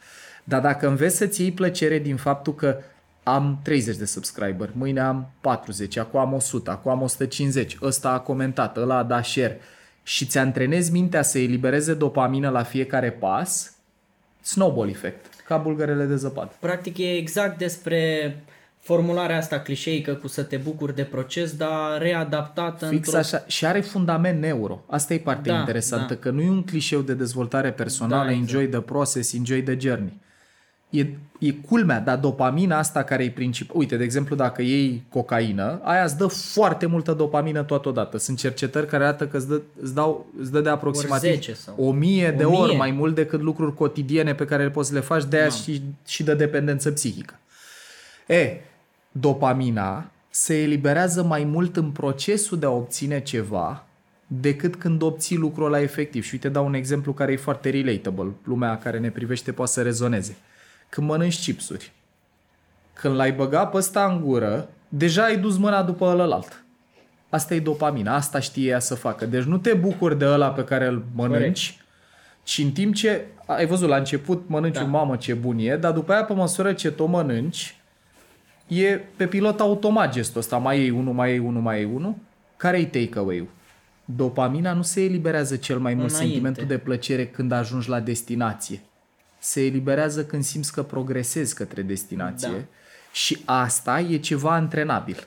[0.44, 2.76] Dar dacă înveți să-ți iei plăcere din faptul că
[3.22, 8.20] am 30 de subscriber, mâine am 40, acum am 100, acum am 150, ăsta a
[8.20, 9.60] comentat, ăla a dat share
[10.02, 13.76] și ți antrenezi mintea să elibereze dopamină la fiecare pas,
[14.40, 16.52] snowball effect, ca bulgărele de zăpadă.
[16.60, 18.34] Practic e exact despre
[18.86, 23.18] formularea asta clișeică cu să te bucuri de proces, dar readaptată Fix într-o...
[23.18, 23.44] așa.
[23.46, 24.84] Și are fundament neuro.
[24.86, 26.20] Asta e partea Da, interesantă, da.
[26.20, 28.48] că nu e un clișeu de dezvoltare personală, Da, exact.
[28.52, 30.12] enjoy the process, enjoy the journey.
[30.90, 31.06] E,
[31.38, 33.76] e culmea, dar dopamina asta care e principal.
[33.78, 38.18] Uite, de exemplu, dacă iei cocaină, aia îți dă foarte multă dopamină totodată.
[38.18, 41.74] Sunt cercetări care arată că îți dă, îți dau, îți dă de aproximativ 10 sau-
[41.78, 42.58] o mie de O mie.
[42.58, 45.48] ori mai mult decât lucruri cotidiene pe care le poți să le faci, de aia
[45.48, 47.38] și, și de dependență psihică.
[48.26, 48.60] E,
[49.20, 53.84] dopamina se eliberează mai mult în procesul de a obține ceva
[54.26, 56.24] decât când obții lucrul ăla efectiv.
[56.24, 58.32] Și uite, dau un exemplu care e foarte relatable.
[58.44, 60.36] Lumea care ne privește poate să rezoneze.
[60.88, 61.92] Când mănânci chipsuri,
[62.92, 66.64] când l-ai băgat pe ăsta în gură, deja ai dus mâna după ălălalt.
[67.28, 69.26] Asta e dopamina, asta știe ea să facă.
[69.26, 71.84] Deci nu te bucuri de ăla pe care îl mănânci, Corect.
[72.42, 74.80] ci în timp ce, ai văzut, la început mănânci da.
[74.80, 74.86] Da.
[74.86, 77.75] un mamă ce bun e, dar după aia pe măsură ce tu o mănânci,
[78.66, 80.56] e pe pilot automat gestul ăsta.
[80.56, 82.14] Mai iei unul, mai iei unul, mai iei unul.
[82.56, 83.48] Care-i takeaway-ul?
[84.04, 86.26] Dopamina nu se eliberează cel mai mult Înainte.
[86.28, 88.80] sentimentul de plăcere când ajungi la destinație.
[89.38, 92.64] Se eliberează când simți că progresezi către destinație Da.
[93.12, 95.26] și asta e ceva antrenabil.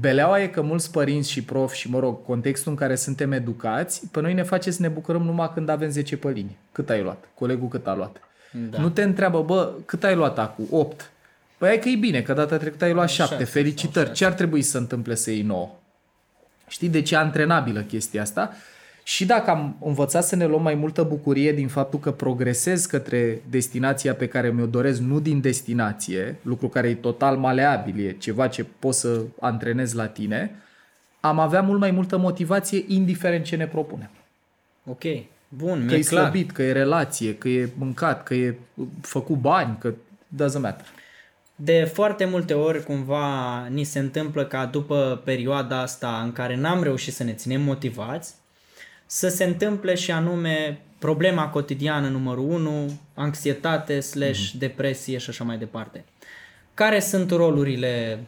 [0.00, 4.06] Beleaua e că mulți părinți și profi și, mă rog, contextul în care suntem educați,
[4.12, 6.56] pe noi ne face să ne bucurăm numai când avem 10 pe linie.
[6.72, 7.24] Cât ai luat?
[7.34, 8.16] Colegul cât a luat?
[8.70, 8.78] Da.
[8.80, 10.66] Nu te întreabă, bă, cât ai luat acum?
[10.70, 11.10] 8.
[11.58, 13.28] Păi hai că e bine, că data trecută ai luat 7.
[13.34, 14.06] șapte Felicitări.
[14.06, 15.70] sau Ce ar trebui să întâmple să iei 9?
[16.68, 18.52] Știi de ce e antrenabilă chestia asta?
[19.02, 23.42] Și dacă am învățat să ne luăm mai multă bucurie din faptul că progresez către
[23.50, 28.48] destinația pe care mi-o doresc, nu din destinație, lucru care e total maleabil, e ceva
[28.48, 30.50] ce poți să antrenezi la tine,
[31.20, 34.10] am avea mult mai multă motivație indiferent ce ne propunem.
[34.84, 35.02] Ok,
[35.48, 36.22] bun, Că mi-e e clar.
[36.22, 38.58] slăbit, că e relație, că e mâncat, că e
[39.00, 39.92] făcut bani, că
[40.34, 40.86] doesn't matter.
[41.60, 46.82] De foarte multe ori cumva ni se întâmplă ca după perioada asta în care n-am
[46.82, 48.34] reușit să ne ținem motivați,
[49.06, 54.58] să se întâmple și anume problema cotidiană numărul 1, anxietate slash Mhm.
[54.58, 56.04] depresie și așa mai departe.
[56.74, 58.20] Care sunt rolurile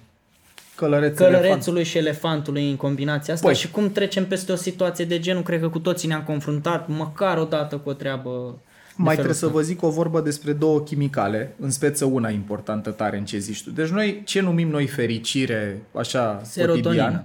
[0.75, 3.57] Călăreț, călărețului și elefantului în combinația asta Păi.
[3.57, 5.43] și cum trecem peste o situație de genul?
[5.43, 8.70] Cred că cu toții ne-am confruntat măcar o dată cu o treabă de
[9.03, 9.57] Mai felul trebuie să ăsta.
[9.59, 13.63] vă zic o vorbă despre două chimicale, în speță una importantă tare în ce zici
[13.63, 13.71] tu.
[13.71, 16.83] Deci noi, ce numim noi fericire, așa, Serotonină.
[16.89, 17.25] cotidian,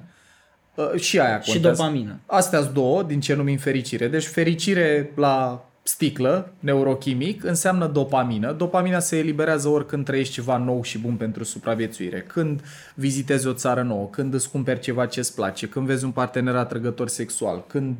[0.93, 1.81] uh, și aia Și contează.
[1.81, 2.19] dopamină.
[2.25, 4.07] Astea sunt două din ce numim fericire.
[4.07, 8.51] Deci fericire la sticlă, neurochimic, înseamnă dopamină.
[8.51, 12.21] Dopamina se eliberează oricând trăiești ceva nou și bun pentru supraviețuire.
[12.21, 12.61] Când
[12.95, 16.55] vizitezi o țară nouă, când îți cumperi ceva ce îți place, când vezi un partener
[16.55, 17.95] atrăgător sexual, când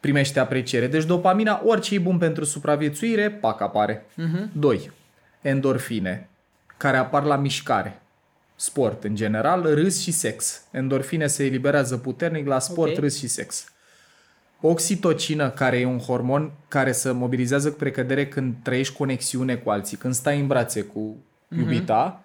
[0.00, 0.86] primești apreciere.
[0.86, 4.04] Deci dopamina, orice e bun pentru supraviețuire, pac apare.
[4.04, 4.52] Uh-huh.
[4.52, 4.90] Doi,
[5.40, 6.28] endorfine,
[6.76, 8.00] care apar la mișcare.
[8.56, 10.62] Sport în general, râs și sex.
[10.70, 12.98] Endorfine se eliberează puternic la sport, Ok.
[12.98, 13.72] râs și sex.
[14.60, 19.96] Oxitocină, care e un hormon care se mobilizează cu precădere când trăiești conexiune cu alții,
[19.96, 21.16] când stai în brațe cu
[21.58, 22.24] iubita,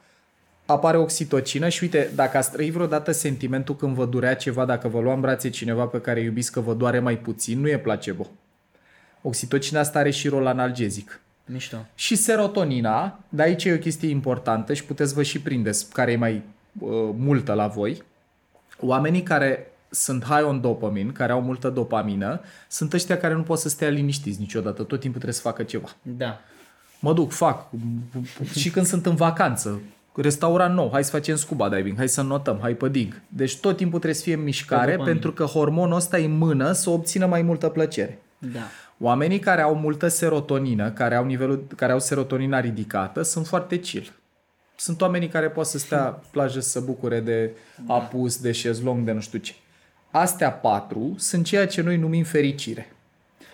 [0.66, 5.00] apare oxitocină și uite, dacă ați trăit vreodată sentimentul când vă durea ceva, dacă vă
[5.00, 8.28] lua în brațe cineva pe care iubiți că vă doare mai puțin, nu e placebo.
[9.22, 11.22] Oxitocina asta are și rol analgezic.
[11.46, 11.78] Mișto.
[11.96, 16.16] Și serotonina, dar aici e o chestie importantă și puteți vă și prindeți care e
[16.16, 16.42] mai
[16.80, 18.04] uh, multă la voi.
[18.80, 23.60] Oamenii care sunt high on dopamine, care au multă dopamină, sunt ăștia care nu pot
[23.60, 25.96] să stea liniștiți niciodată, tot timpul trebuie să facă ceva.
[26.02, 26.40] Da.
[27.00, 27.70] Mă duc, fac.
[28.56, 29.82] Și când sunt în vacanță,
[30.16, 33.22] restaurant nou, hai să facem scuba diving, hai să notăm, hai pe dig.
[33.28, 35.06] Deci tot timpul trebuie să fie în mișcare dopamină.
[35.06, 38.20] pentru că hormonul ăsta e în mână să obțină mai multă plăcere.
[38.38, 38.60] Da.
[39.00, 44.12] Oamenii care au multă serotonină, care au, nivelul, care au serotonina ridicată, sunt foarte chill.
[44.76, 47.52] Sunt oamenii care pot să stea pe plajă să se bucure de
[47.88, 49.54] apus, de șezlong, de nu știu ce.
[50.12, 52.92] Astea patru sunt ceea ce noi numim fericire.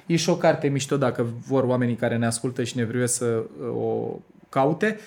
[0.06, 3.26] E și o carte mișto dacă vor oamenii care ne ascultă și ne privesc să
[3.26, 4.20] uh, o
[4.50, 5.00] caute.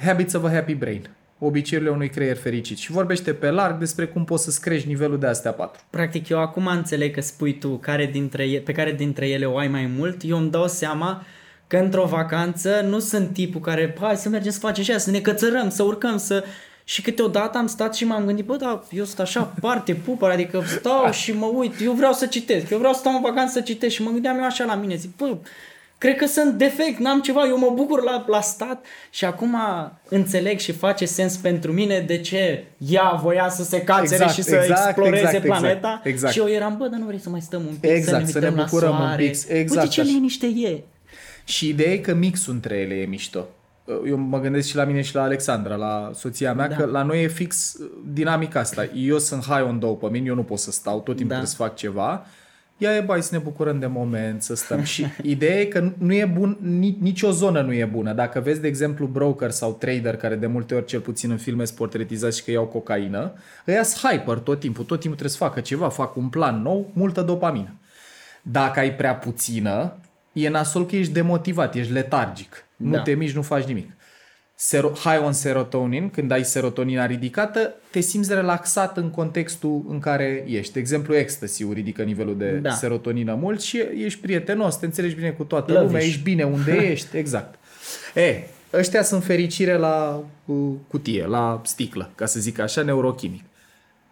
[0.00, 1.10] Habits of a Happy Brain.
[1.38, 2.78] Obiceiurile unui creier fericit.
[2.78, 5.82] Și vorbește pe larg despre cum poți să-ți crești nivelul de astea patru.
[5.90, 9.56] Practic eu acum înțeleg că spui tu care dintre e- pe care dintre ele o
[9.56, 10.20] ai mai mult.
[10.24, 11.24] Eu îmi dau seama
[11.66, 15.10] că într-o vacanță nu sunt tipul care hai să mergem să facem și aia, să
[15.10, 16.44] ne cățărăm, să urcăm, să...
[16.86, 20.62] Și câteodată am stat și m-am gândit, bă, da, eu sunt așa parte pupăr, adică
[20.66, 23.60] stau și mă uit, eu vreau să citesc, eu vreau să stau în vacanță să
[23.60, 25.36] citesc și mă gândeam eu așa la mine, zic, bă,
[26.04, 29.56] cred că sunt defect, n-am ceva, eu mă bucur la, la stat și acum
[30.08, 34.42] înțeleg și face sens pentru mine de ce ea voia să se cațere Exact, și
[34.42, 36.32] să exact, exploreze exact, exact, planeta exact.
[36.32, 38.38] și eu eram, bă, dar nu vrei să mai stăm un pic, Exact, să să
[38.38, 39.22] ne ne uităm bucurăm la un soare.
[39.22, 40.10] pic, exact Uite ce așa.
[40.10, 40.82] liniște e.
[41.44, 43.46] Și ideea e că mixul între ele e mișto.
[44.06, 46.76] Eu mă gândesc și la mine și la Alexandra, la soția mea, Da.
[46.76, 48.88] că la noi e fix uh, dinamica asta.
[48.94, 51.26] Eu sunt high on dopamine, eu nu pot să stau, tot timpul Da.
[51.26, 52.26] trebuie să fac ceva.
[52.78, 54.82] Ia e bai să ne bucurăm de moment, să stăm.
[54.82, 56.58] Și ideea e că nu e bun,
[57.00, 58.12] nicio zonă nu e bună.
[58.12, 61.64] Dacă vezi, de exemplu, broker sau trader care de multe ori, cel puțin în filme,
[61.64, 63.32] sunt portretizați și că iau cocaină,
[63.68, 64.84] ăia sunt hyper tot timpul.
[64.84, 67.74] Tot timpul trebuie să facă ceva, fac un plan nou, multă dopamină.
[68.42, 69.92] Dacă ai prea puțină,
[70.32, 72.64] e nasol că ești demotivat, ești letargic.
[72.76, 72.96] Da.
[72.96, 73.93] Nu te miști, nu faci nimic
[75.02, 80.72] high on serotonin, când ai serotonina ridicată, te simți relaxat în contextul în care ești.
[80.72, 82.70] De exemplu, ecstasy ridică nivelul de da.
[82.70, 85.86] serotonină mult și ești prietenos, te înțelegi bine cu toată Lăviș.
[85.86, 87.54] lumea, ești bine unde ești, exact.
[88.14, 90.24] E, ăștia sunt fericire la
[90.88, 93.44] cutie, la sticlă, ca să zic așa, neurochimic.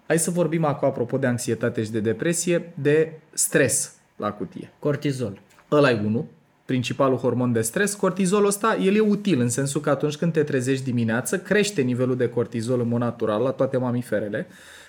[0.07, 4.70] Hai să vorbim acum, apropo de anxietate și de depresie, de stres la cutie.
[4.78, 5.40] Cortizol.
[5.70, 6.24] Ăla e unul,
[6.72, 10.42] principalul hormon de stres, cortizolul ăsta, el e util în sensul că atunci când te
[10.42, 14.46] trezești dimineață, crește nivelul de cortizol în mod natural la toate mamiferele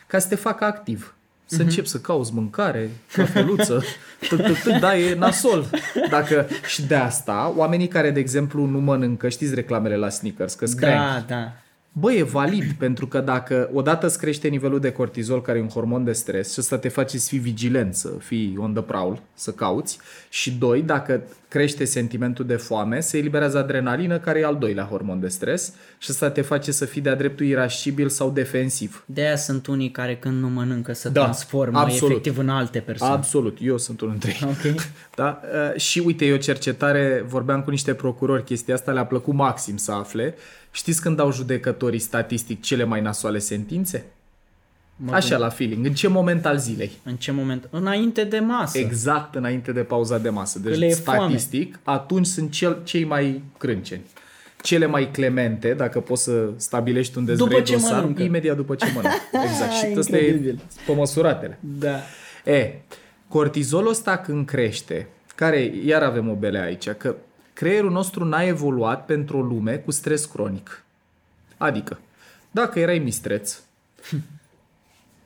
[0.08, 1.16] ca să te facă activ.
[1.46, 1.64] Să uh-huh.
[1.64, 3.84] începi să cauți mâncare, cafeluță,
[4.80, 5.66] da, e nasol.
[6.10, 10.66] Dacă și de asta, oamenii care, de exemplu, nu mănâncă, știți reclamele la sneakers, că
[10.80, 11.52] Da, da.
[11.96, 15.70] Bă, e valid, pentru că dacă odată îți crește nivelul de cortizol, care e un
[15.70, 19.22] hormon de stres, și asta te face să fii vigilent, să fii on the prowl,
[19.34, 19.98] să cauți,
[20.30, 25.20] și doi, dacă crește sentimentul de foame, se eliberează adrenalină, care e al doilea hormon
[25.20, 29.04] de stres, și asta te face să fii de-a dreptul irascibil sau defensiv.
[29.06, 32.12] De aia sunt unii care când nu mănâncă să da, transformă absolut.
[32.12, 33.14] efectiv în alte persoane.
[33.14, 34.56] Absolut, eu sunt unul dintre ei.
[34.60, 34.76] Okay.
[35.16, 35.42] da?
[35.44, 39.92] Uh, și uite, eu cercetare, vorbeam cu niște procurori, chestia asta le-a plăcut maxim să
[39.92, 40.36] afle,
[40.72, 44.06] Știți când dau judecătorii statistic cele mai nasoale sentințe?
[45.06, 45.86] Mă Așa, la feeling.
[45.86, 46.92] În ce moment al zilei?
[47.04, 47.68] În ce moment?
[47.70, 48.78] Înainte de masă.
[48.78, 50.60] Exact, înainte de pauza de masă.
[50.60, 52.00] Deci, statistic, foame.
[52.00, 54.02] atunci sunt cel, cei mai crânceni.
[54.62, 58.22] Cele mai clemente, dacă poți să stabilești unde după vrei ce dosar, mănâncă.
[58.22, 59.18] imediat după ce mănâncă.
[59.50, 59.72] Exact.
[59.72, 61.60] și ăsta e pe măsuratele.
[61.60, 62.00] Da.
[62.46, 62.74] E,
[63.28, 67.16] cortizolul ăsta când crește, care, iar avem o bele aici, că
[67.54, 70.84] creierul nostru n-a evoluat pentru o lume cu stres cronic.
[71.58, 72.00] Adică,
[72.52, 73.60] dacă erai mistreț,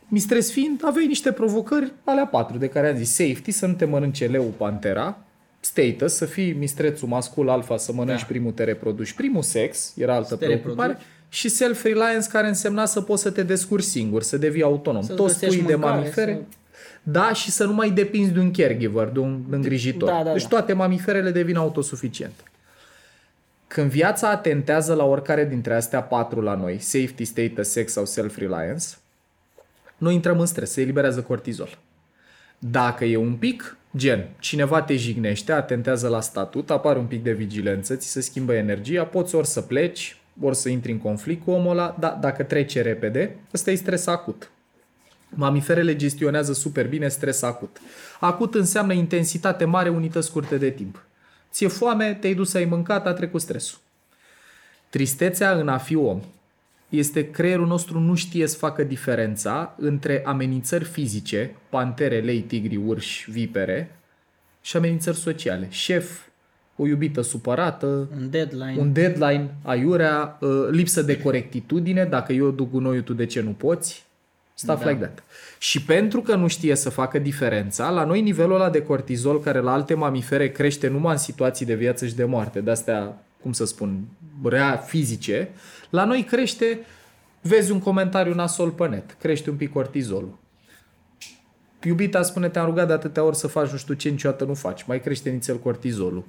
[0.07, 3.09] mistreț fiind, aveai niște provocări alea patru de care am zis.
[3.09, 5.17] Safety, să nu te mănânce leu pantera,
[5.59, 8.25] status, să fii mistrețul mascul alfa, să mănânci da.
[8.25, 10.97] primul, te reproduci primul, sex, era altă preocupare,
[11.29, 15.01] și self-reliance, care însemna să poți să te descurci singur, să devii autonom.
[15.01, 16.57] Să Toți pui de mamifere, să...
[17.03, 20.09] Da, și să nu mai depinzi de un caregiver, de un îngrijitor.
[20.09, 20.47] Da, da, deci da.
[20.47, 22.43] toate mamiferele devin autosuficiente.
[23.67, 28.85] Când viața atentează la oricare dintre astea patru la noi, safety, status, sex sau self-reliance,
[29.97, 31.77] noi intrăm în stres, se eliberează cortizol.
[32.59, 37.31] Dacă e un pic, gen, cineva te jignește, atentează la statut, apare un pic de
[37.31, 41.51] vigilență, ți se schimbă energia, poți ori să pleci, ori să intri în conflict cu
[41.51, 44.51] omul ăla, dar dacă trece repede, ăsta e stres acut.
[45.29, 47.77] Mamiferele gestionează super bine stres acut.
[48.19, 51.05] Acut înseamnă intensitate mare, unități scurte de timp.
[51.51, 53.77] Ție foame, te-ai dus să ai mâncat, a trecut stresul.
[54.89, 56.21] Tristețea în a fi om
[56.89, 63.31] este creierul nostru nu știe să facă diferența între amenințări fizice, pantere, lei, tigri, urși,
[63.31, 63.91] vipere,
[64.61, 65.67] și amenințări sociale.
[65.69, 66.19] Șef,
[66.75, 72.71] o iubită supărată, un deadline, un deadline aiurea, uh, lipsă de corectitudine, dacă eu duc
[72.71, 74.05] gunoiul, tu de ce nu poți?
[74.53, 74.89] Stuff da.
[74.89, 75.23] like that.
[75.57, 79.59] Și pentru că nu știe să facă diferența, la noi nivelul ăla de cortizol, care
[79.59, 83.51] la alte mamifere crește numai în situații de viață și de moarte, de astea, cum
[83.51, 84.03] să spun,
[84.43, 85.49] rea fizice,
[85.89, 86.79] la noi crește,
[87.41, 90.37] vezi un comentariu nasol pe net, crește un pic cortizolul.
[91.83, 94.83] Iubita spune, te-am rugat de atâtea ori să faci nu știu ce, niciodată nu faci.
[94.83, 96.25] Mai crește nițel cortizolul.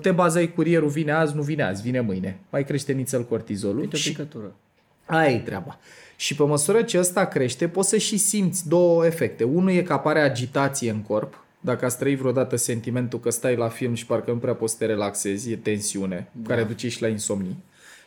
[0.00, 2.40] Te bazai curierul, vine azi, nu vine azi, vine mâine.
[2.50, 3.80] Mai crește nițel cortizolul.
[3.80, 4.54] Uite o picătură.
[5.06, 5.78] Aia e treaba.
[6.16, 9.44] Și pe măsură ce ăsta crește, poți să și simți două efecte.
[9.44, 13.68] Unul e că apare agitație în corp, dacă ați trăit vreodată sentimentul că stai la
[13.68, 16.48] film și parcă nu prea poți să te relaxezi, e tensiune, da.
[16.48, 17.62] care duce și la insomnii.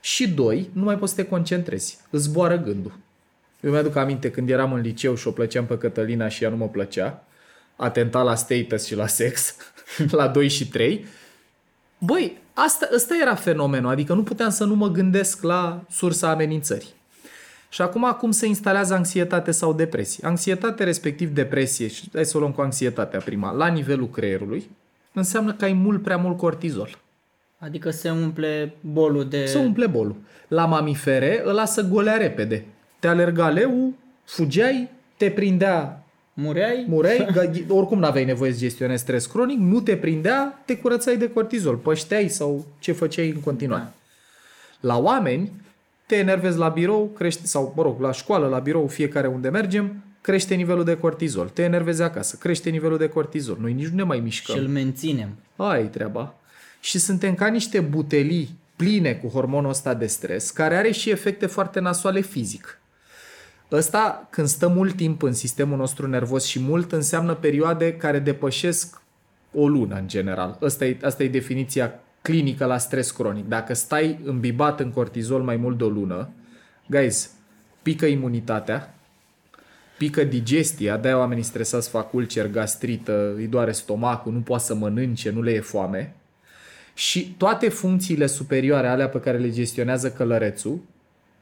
[0.07, 2.97] Și doi, nu mai poți să te concentrezi, îți zboară gândul.
[3.61, 6.55] Eu mi-aduc aminte când eram în liceu și o plăceam pe Cătălina și ea nu
[6.55, 7.23] mă plăcea,
[7.75, 9.55] atenta la status și la sex,
[10.17, 11.05] la 2 și 3,
[11.97, 16.93] Băi, asta, asta era fenomenul, adică nu puteam să nu mă gândesc la sursa amenințării.
[17.69, 20.27] Și acum cum se instalează anxietate sau depresie?
[20.27, 24.69] Anxietate respectiv depresie, și hai să o luăm cu anxietatea prima, la nivelul creierului,
[25.13, 26.97] înseamnă că ai mult prea mult cortizol.
[27.57, 29.45] Adică se umple bolul de...
[29.45, 30.15] Se umple bolul.
[30.47, 32.65] La mamifere îl lasă golea repede.
[32.99, 33.93] Te alerga leu,
[34.23, 36.07] fugeai, te prindea
[36.39, 36.85] Mureai?
[36.87, 37.27] Mureai,
[37.67, 42.27] oricum n-aveai nevoie să gestionezi stres cronic, nu te prindea, te curățai de cortizol, pășteai
[42.27, 43.83] sau ce făceai în continuare.
[43.83, 43.91] Da.
[44.87, 45.51] La oameni,
[46.05, 50.03] te enervezi la birou, crește, sau, mă rog, la școală, la birou, fiecare unde mergem,
[50.21, 51.49] crește nivelul de cortizol.
[51.49, 53.57] Te enervezi acasă, crește nivelul de cortizol.
[53.59, 54.55] Noi nici nu ne mai mișcăm.
[54.55, 55.29] Și îl menținem.
[55.55, 56.35] Aia e treaba.
[56.79, 61.45] Și suntem ca niște butelii pline cu hormonul ăsta de stres, care are și efecte
[61.45, 62.79] foarte nasoale fizic.
[63.71, 69.01] Ăsta, când stă mult timp în sistemul nostru nervos și mult, înseamnă perioade care depășesc
[69.53, 70.57] o lună în general.
[70.61, 73.47] Asta e, asta e definiția clinică la stres cronic.
[73.47, 76.29] Dacă stai îmbibat în cortizol mai mult de o lună,
[76.89, 77.31] guys,
[77.81, 78.95] pică imunitatea,
[79.97, 85.29] pică digestia, de-aia oamenii stresați fac ulcer, gastrită, îi doare stomacul, nu poate să mănânce,
[85.29, 86.15] nu le e foame.
[86.97, 90.79] Și toate funcțiile superioare, alea pe care le gestionează călărețul,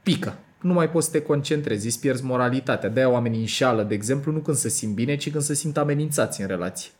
[0.02, 0.38] pică.
[0.60, 2.88] Nu mai poți să te concentrezi, îți pierzi moralitatea.
[2.88, 6.40] De-aia oamenii înșală, de exemplu, nu când se simt bine, ci când se simt amenințați
[6.40, 6.90] în relație.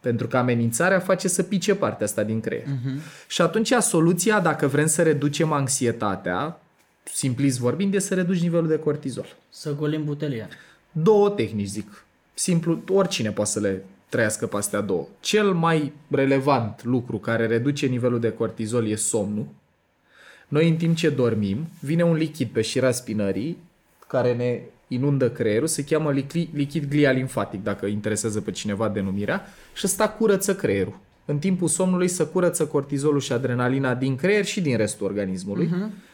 [0.00, 2.64] Pentru că amenințarea face să pice partea asta din creier.
[2.64, 3.26] Uh-huh.
[3.28, 6.60] Și atunci soluția, dacă vrem să reducem anxietatea,
[7.02, 9.36] simplist vorbind, e să reduci nivelul de cortizol.
[9.50, 10.48] Să golim butelia.
[10.92, 12.04] Două tehnici, zic.
[12.34, 15.06] Simplu, oricine poate să le trăiască pe astea două.
[15.20, 19.46] Cel mai relevant lucru care reduce nivelul de cortizol e somnul.
[20.48, 23.56] Noi în timp ce dormim, vine un lichid pe șira spinării
[24.06, 29.82] care ne inundă creierul, se cheamă lichid, lichid glialimfatic, dacă interesează pe cineva denumirea, și
[29.86, 30.98] ăsta curăță creierul.
[31.24, 35.66] În timpul somnului să curăță cortizolul și adrenalina din creier și din restul organismului.
[35.66, 36.08] Uh-huh.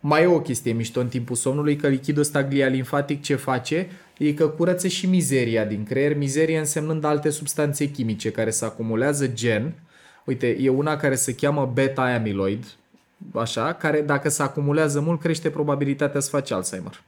[0.00, 4.32] Mai e o chestie mișto în timpul somnului, că lichidul ăsta glialimfatic ce face e
[4.32, 9.74] că curăță și mizeria din creier, mizeria însemnând alte substanțe chimice care se acumulează gen.
[10.24, 12.64] Uite, e una care se cheamă beta-amyloid,
[13.34, 17.02] așa, care dacă se acumulează mult crește probabilitatea să faci Alzheimer.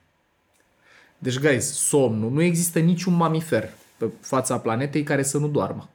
[1.19, 5.89] Deci, guys, somnul, nu există niciun mamifer pe fața planetei care să nu doarmă.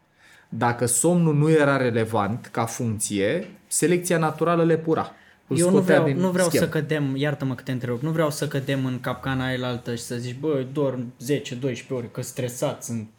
[0.49, 5.11] Dacă somnul nu era relevant ca funcție, selecția naturală le pura.
[5.47, 6.65] Îl Eu nu scotea vreau, din nu vreau schemă.
[6.65, 10.01] să cădem, iartă-mă că te întrerup, nu vreau să cădem în capcana aia altă și
[10.01, 13.09] să zici, bă, dorm 10-12 ore, că stresat sunt.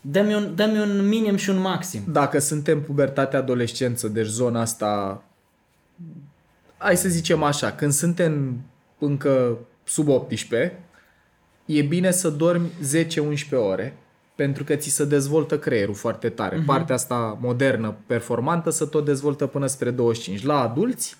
[0.00, 2.02] Dă-mi un, dă-mi un minim și un maxim.
[2.08, 5.22] Dacă suntem pubertate adolescență, deci zona asta,
[6.76, 8.60] hai să zicem așa, când suntem
[8.98, 10.78] încă sub 18,
[11.64, 12.70] e bine să dormi
[13.48, 13.96] 10-11 ore,
[14.34, 16.60] pentru că ți se dezvoltă creierul foarte tare.
[16.60, 16.66] Uh-huh.
[16.66, 20.44] Partea asta modernă, performantă, se tot dezvoltă până spre 25.
[20.44, 21.16] La adulți,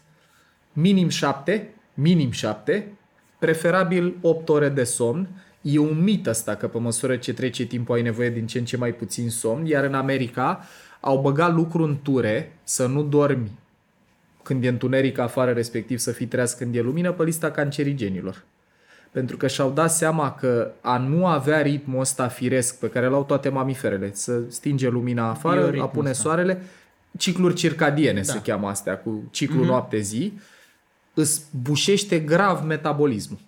[0.72, 2.92] minim 7, minim 7,
[3.38, 5.28] preferabil 8 ore de somn.
[5.60, 8.64] E un mit ăsta că pe măsură ce trece timpul ai nevoie din ce în
[8.64, 10.64] ce mai puțin somn, iar în America
[11.00, 13.60] au băgat lucru în ture să nu dormi
[14.42, 18.42] când e întuneric afară, respectiv să fii treaz când e lumină, pe lista cancerigenilor.
[19.10, 23.24] Pentru că și-au dat seama că a nu avea ritmul ăsta firesc pe care l-au
[23.24, 26.22] toate mamiferele, să stinge lumina afară, a Bioritmul pune ăsta.
[26.22, 26.62] soarele,
[27.18, 28.32] cicluri circadiene da.
[28.32, 29.66] se cheamă astea, cu ciclu mm-hmm.
[29.66, 30.32] noapte-zi,
[31.14, 33.38] îți bușește grav metabolismul.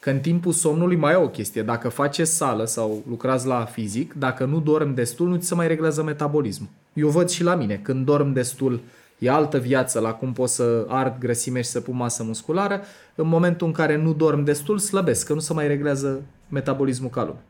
[0.00, 1.62] Că în timpul somnului mai e o chestie.
[1.62, 5.68] Dacă faceți sală sau lucrați la fizic, dacă nu dorm destul, nu ți se mai
[5.68, 6.68] reglează metabolismul.
[6.92, 7.80] Eu văd și la mine.
[7.82, 8.80] Când dorm destul,
[9.18, 12.80] e altă viață la cum pot să ard grăsime și să pun masă musculară.
[13.14, 17.20] În momentul în care nu dorm destul, slăbesc, că nu se mai reglează metabolismul ca
[17.20, 17.42] lumea.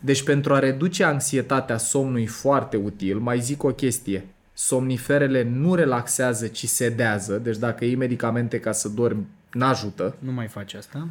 [0.00, 4.26] Deci pentru a reduce anxietatea somnului e foarte util, mai zic o chestie.
[4.58, 7.38] Somniferele nu relaxează, ci sedează.
[7.38, 10.16] Deci dacă iei medicamente ca să dormi, n-ajută.
[10.18, 11.08] Nu mai faci asta.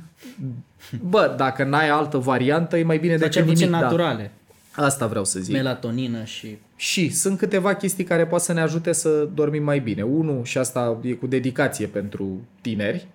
[1.09, 3.57] Bă, dacă n-ai altă variantă, e mai bine Dar decât cel nimic.
[3.57, 3.79] puțin da.
[3.79, 4.31] naturale.
[4.75, 5.53] Asta vreau să zic.
[5.53, 6.57] Melatonină și...
[6.75, 10.01] Și sunt câteva chestii care pot să ne ajute să dormim mai bine.
[10.01, 13.07] Unu, și asta e cu dedicație pentru tineri,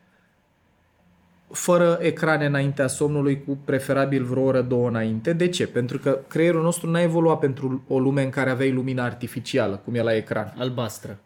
[1.53, 5.33] fără ecrane înaintea somnului, cu preferabil vreo oră, două înainte.
[5.33, 5.67] De ce?
[5.67, 9.95] Pentru că creierul nostru n-a evoluat pentru o lume în care aveai lumină artificială, cum
[9.95, 10.55] e la ecran.
[10.59, 11.19] albastră.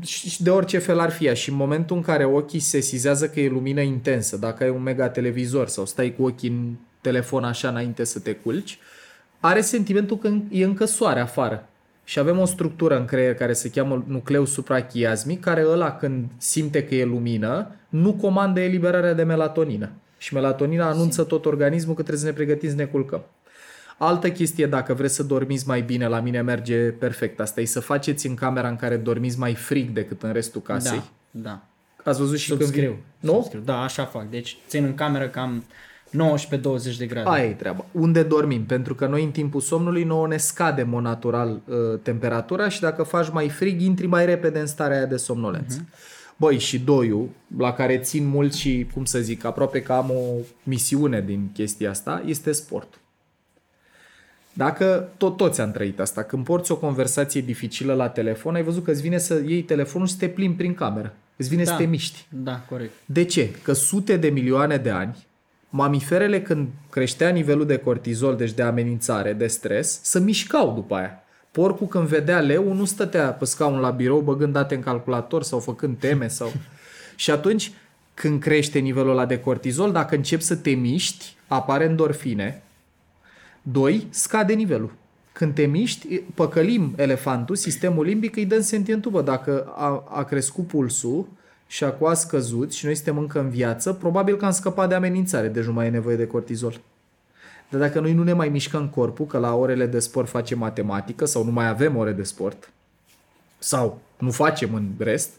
[0.00, 1.34] Și și de orice fel ar fi ea.
[1.34, 5.08] Și în momentul în care ochii sesizează că e lumină intensă, dacă ai un mega
[5.08, 8.78] televizor sau stai cu ochii în telefon așa înainte să te culci,
[9.40, 11.68] are sentimentul că e încă soare afară.
[12.08, 16.84] Și avem o structură în creier care se cheamă nucleu suprachiasmic, care ăla când simte
[16.84, 19.90] că e lumină, nu comandă eliberarea de melatonină.
[20.18, 23.24] Și melatonina anunță tot organismul că trebuie să ne pregătim să ne culcăm.
[23.98, 27.40] Altă chestie, dacă vreți să dormiți mai bine, la mine merge perfect.
[27.40, 31.02] Asta e să faceți în camera în care dormiți mai frig decât în restul casei.
[31.30, 31.62] Da, da.
[32.10, 32.90] Ați văzut și când Subscriu.
[32.90, 32.98] vin...
[33.20, 33.32] Nu?
[33.32, 33.60] Subscriu.
[33.60, 34.30] Da, așa fac.
[34.30, 35.64] Deci țin în cameră cam
[36.10, 37.28] 19-20 de grade.
[37.28, 37.84] Aia e treaba.
[37.92, 38.64] Unde dormim?
[38.64, 42.80] Pentru că noi în timpul somnului nouă ne scade în mod natural uh, temperatura și
[42.80, 45.80] dacă faci mai frig, intri mai repede în starea aia de somnolență.
[45.80, 46.14] Uh-huh.
[46.36, 47.28] Băi, și doiul,
[47.58, 50.22] la care țin mult și, cum să zic, aproape că am o
[50.62, 53.00] misiune din chestia asta, este sportul.
[54.52, 58.84] Dacă tot toți am trăit asta, când porți o conversație dificilă la telefon, ai văzut
[58.84, 61.14] că îți vine să iei telefonul și să te plimbi prin cameră.
[61.36, 61.70] Îți vine da.
[61.70, 62.26] să te miști.
[62.28, 62.92] Da, corect.
[63.04, 63.50] De ce?
[63.62, 65.25] Că sute de milioane de ani
[65.76, 71.22] Mamiferele când creștea nivelul de cortizol, deci de amenințare, de stres, să mișcau după aia.
[71.50, 75.58] Porcul când vedea leu, nu stătea pe scaun la birou băgând date în calculator sau
[75.58, 76.52] făcând teme sau...
[77.16, 77.72] și atunci
[78.14, 82.62] când crește nivelul ăla de cortizol, dacă începi să te miști, apare endorfine.
[83.62, 84.92] Doi, scade nivelul.
[85.32, 90.66] Când te miști, păcălim elefantul, sistemul limbic îi dăm sentientul, bă, dacă a, a crescut
[90.66, 91.28] pulsul
[91.66, 94.94] și acum a scăzut și noi suntem încă în viață, probabil că am scăpat de
[94.94, 96.80] amenințare, deci nu mai e nevoie de cortizol.
[97.70, 101.24] Dar dacă noi nu ne mai mișcăm corpul, că la orele de sport facem matematică
[101.24, 102.72] sau nu mai avem ore de sport,
[103.58, 105.30] sau nu facem în rest,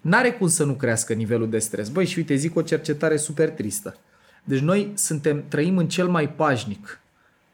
[0.00, 1.88] N-are cum să nu crească nivelul de stres.
[1.88, 3.96] Băi, și uite, zic o cercetare super tristă.
[4.44, 7.00] Deci noi suntem, trăim în cel mai pașnic,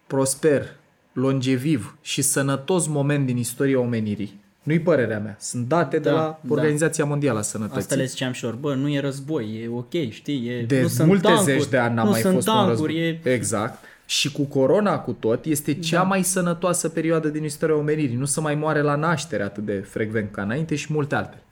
[0.07, 0.77] prosper,
[1.13, 4.45] longeviv și sănătos moment din istoria omenirii.
[4.67, 5.37] Nu-i părerea mea.
[5.41, 7.11] Sunt date da, de la Organizația da.
[7.11, 7.81] Mondială a Sănătății.
[7.81, 8.57] Asta le ziceam și ori.
[8.57, 10.49] Bă, nu e război, e ok, știi?
[10.49, 12.65] E, de nu sunt multe tancuri, zeci de ani n-a nu mai sunt fost tancuri,
[12.65, 13.21] un război.
[13.25, 13.33] E...
[13.33, 13.85] Exact.
[14.07, 16.03] Și cu corona cu tot, este cea da.
[16.03, 18.17] mai sănătoasă perioadă din istoria omenirii.
[18.17, 21.43] Nu se mai moare la naștere atât de frecvent ca înainte și multe altele.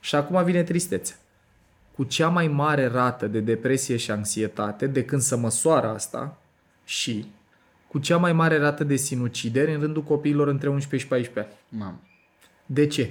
[0.00, 1.16] Și acum vine tristețea.
[1.94, 6.38] Cu cea mai mare rată de depresie și anxietate, de când să măsoară asta,
[6.84, 7.26] și
[7.88, 11.80] cu cea mai mare rată de sinucideri în rândul copiilor între 11 și 14 ani.
[11.82, 12.00] Mamă.
[12.66, 13.10] De ce?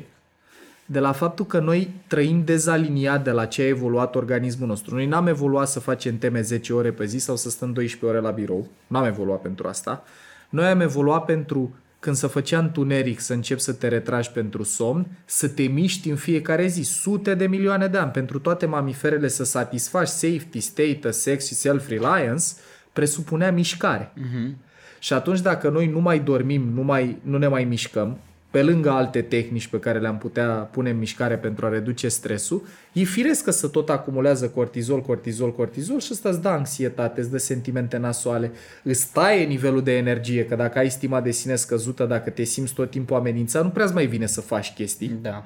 [0.85, 4.95] De la faptul că noi trăim dezaliniat de la ce a evoluat organismul nostru.
[4.95, 8.27] Noi n-am evoluat să facem teme 10 ore pe zi sau să stăm 12 ore
[8.27, 8.67] la birou.
[8.87, 10.03] N-am evoluat pentru asta.
[10.49, 15.05] Noi am evoluat pentru când se făcea întuneric să începi să te retragi pentru somn,
[15.25, 18.11] să te miști în fiecare zi, sute de milioane de ani.
[18.11, 22.45] Pentru toate mamiferele să satisfaci safety, status, sex și self-reliance,
[22.93, 24.13] presupunea mișcare.
[24.13, 24.51] Uh-huh.
[24.99, 28.17] Și atunci dacă noi nu mai dormim, nu, mai, nu ne mai mișcăm,
[28.53, 32.67] pe lângă alte tehnici pe care le-am putea pune în mișcare pentru a reduce stresul,
[32.91, 37.29] e firesc că să tot acumulează cortizol, cortizol, cortizol și ăsta îți dă anxietate, îți
[37.29, 38.51] dă sentimente nasoale,
[38.83, 42.73] îți taie nivelul de energie, că dacă ai stima de sine scăzută, dacă te simți
[42.73, 45.17] tot timpul amenințat, nu prea mai vine să faci chestii.
[45.21, 45.45] Da.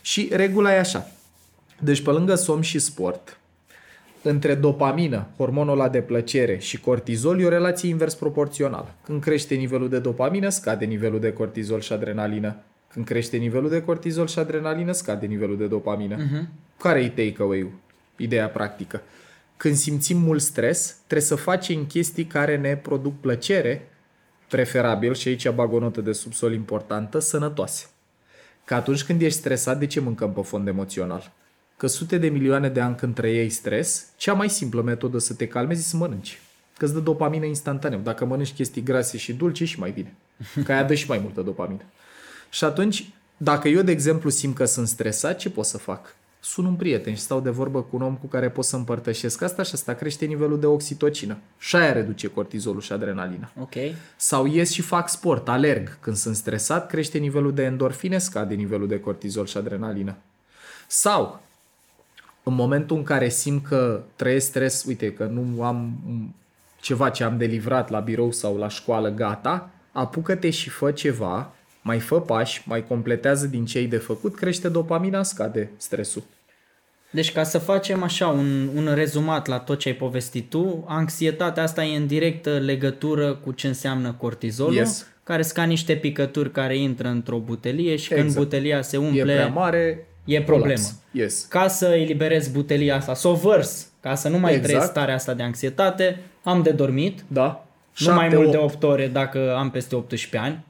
[0.00, 1.10] Și regula e așa.
[1.80, 3.37] Deci pe lângă somn și sport,
[4.22, 8.94] între dopamină, hormonul ăla de plăcere și cortizol e o relație invers proporțională.
[9.04, 12.56] Când crește nivelul de dopamină, scade nivelul de cortizol și adrenalină.
[12.92, 16.16] Când crește nivelul de cortizol și adrenalină, scade nivelul de dopamină.
[16.16, 16.46] Uh-huh.
[16.78, 17.70] Care e takeaway-ul?
[18.16, 19.02] Ideea practică.
[19.56, 23.88] Când simțim mult stres, trebuie să facem chestii care ne produc plăcere,
[24.48, 27.86] preferabil, și aici bag o notă de subsol importantă, sănătoase.
[28.64, 31.32] Că atunci când ești stresat, de ce mâncăm pe fond emoțional?
[31.78, 35.46] Că sute de milioane de ani când trăiei stres, cea mai simplă metodă să te
[35.46, 36.40] calmezi e să mănânci.
[36.76, 37.98] Că îți dă dopamină instantaneu.
[37.98, 40.14] Dacă mănânci chestii grase și dulce, și mai bine.
[40.64, 41.82] Că aia dă și mai multă dopamină.
[42.50, 46.14] Și atunci, dacă eu, de exemplu, simt că sunt stresat, ce pot să fac?
[46.40, 49.42] Sun un prieten și stau de vorbă cu un om cu care pot să împărtășesc
[49.42, 51.38] asta și asta crește nivelul de oxitocină.
[51.58, 53.52] Și aia reduce cortizolul și adrenalina.
[53.60, 53.74] Ok.
[54.16, 55.98] Sau ies și fac sport, alerg.
[56.00, 60.16] Când sunt stresat, crește nivelul de endorfine, scade nivelul de cortizol și adrenalină.
[60.86, 61.40] Sau
[62.48, 65.98] în momentul în care simt că trăiesc stres, uite că nu am
[66.80, 71.52] ceva ce am de livrat la birou sau la școală gata, apucă-te și fă ceva,
[71.82, 76.22] mai fă pași, mai completează din ce ai de făcut, crește dopamina, scade stresul.
[77.10, 81.62] Deci ca să facem așa un, un rezumat la tot ce ai povestit tu, anxietatea
[81.62, 85.06] asta e în directă legătură cu ce înseamnă cortizolul, Yes.
[85.24, 88.44] care sunt ca niște picături care intră într-o butelie și când Exact.
[88.44, 90.64] butelia se E umple, prea mare, e problemă.
[90.72, 90.94] colaps.
[91.10, 91.44] Yes.
[91.48, 94.68] Ca să eliberez butelia asta, să o vărs, ca să nu mai Exact.
[94.68, 97.66] trăiesc starea asta de anxietate, am de dormit, Da.
[97.98, 98.60] nu mai mult de 7-8.
[98.62, 100.66] 8 ore dacă am peste 18 ani.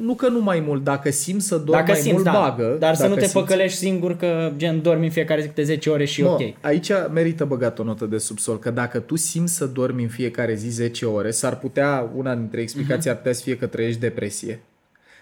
[0.00, 2.76] Nu că nu mai mult, dacă simți să dormi Dacă mai simți, mult, da, bagă.
[2.78, 5.62] dar să dacă nu te simți- păcălești singur că gen dormi în fiecare zi câte
[5.62, 6.40] 10 ore și e Mă, ok.
[6.60, 10.54] Aici merită băgat o notă de subsol, că dacă tu simți să dormi în fiecare
[10.54, 14.60] zi 10 ore, s-ar putea, una dintre explicații ar putea să fie că trăiești depresie.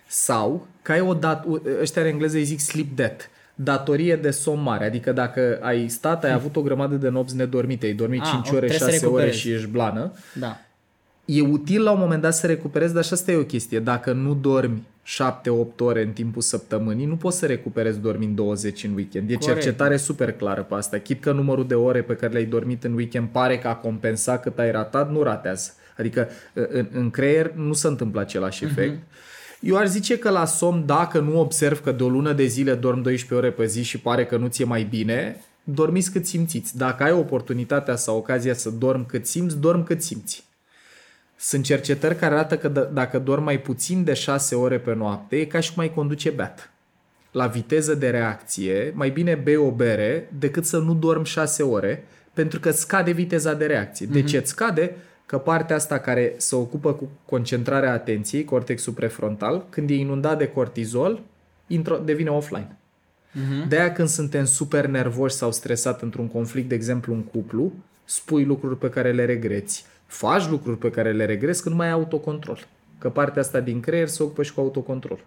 [0.06, 1.44] Sau că ai o dat,
[1.80, 6.24] ăștia în engleză îi zic sleep debt, datorie de somn mare, adică dacă ai stat,
[6.24, 8.84] ai avut o grămadă de nopți nedormite, ai dormit Ah, 5 ok, ore, trebuie să
[8.90, 9.38] 6 ore recuperezi.
[9.38, 10.56] și ești blană, Da.
[11.24, 13.80] e util la un moment dat să recuperezi, dar și asta e o chestie.
[13.80, 18.94] Dacă nu dormi 7-8 ore în timpul săptămânii, nu poți să recuperezi dormind 20 în
[18.94, 19.30] weekend.
[19.30, 19.52] E Corect.
[19.60, 20.98] cercetare super clară pe asta.
[20.98, 24.42] Chit că numărul de ore pe care le-ai dormit în weekend pare că a compensat
[24.42, 25.70] cât ai ratat, nu ratează.
[25.98, 28.98] Adică în, în creier nu se întâmplă același efect.
[29.64, 32.74] Eu aș zice că la somn, dacă nu observ că de o lună de zile
[32.74, 36.76] dorm 12 ore pe zi și pare că nu ți-e mai bine, dormiți cât simțiți.
[36.76, 40.44] Dacă ai oportunitatea sau ocazia să dormi cât simți, dorm cât simți.
[41.36, 45.36] Sunt cercetări care arată că d- dacă dorm mai puțin de 6 ore pe noapte,
[45.36, 46.72] e ca și cum ai conduce beat.
[47.30, 52.04] La viteză de reacție, mai bine bei o bere decât să nu dormi 6 ore,
[52.32, 54.06] Pentru că scade viteza de reacție.
[54.06, 54.96] De ce îți scade?
[55.26, 60.48] Că partea asta care se ocupă cu concentrarea atenției, cortexul prefrontal, când e inundat de
[60.48, 61.20] cortizol,
[61.66, 62.76] intro, devine offline.
[62.76, 63.68] Uh-huh.
[63.68, 67.72] De-aia când suntem super nervoși sau stresat într-un conflict, de exemplu în cuplu,
[68.04, 71.90] spui lucruri pe care le regreți, faci lucruri pe care le regreți când nu mai
[71.90, 72.66] ai autocontrol.
[72.98, 75.24] Că partea asta din creier se ocupă și cu autocontrol.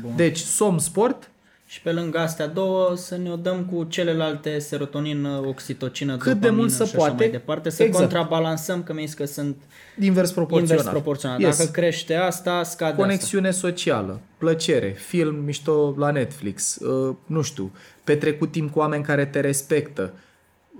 [0.00, 0.16] Bun.
[0.16, 1.30] Deci, somn, sport,
[1.70, 6.32] Și pe lângă astea două să ne o dăm cu celelalte serotonină, oxitocină, Cât de
[6.32, 7.10] dopamină mult se și poate.
[7.10, 8.04] așa mai departe, să Exact.
[8.04, 9.56] contrabalansăm, că mi-ai zis că sunt
[10.00, 10.76] invers proporțional.
[10.76, 11.40] invers proporțional.
[11.40, 11.58] Yes.
[11.58, 13.02] Dacă crește asta, scade asta.
[13.02, 17.72] Conexiune socială, plăcere, film mișto la Netflix, uh, nu știu,
[18.04, 20.12] petrecut timp cu oameni care te respectă,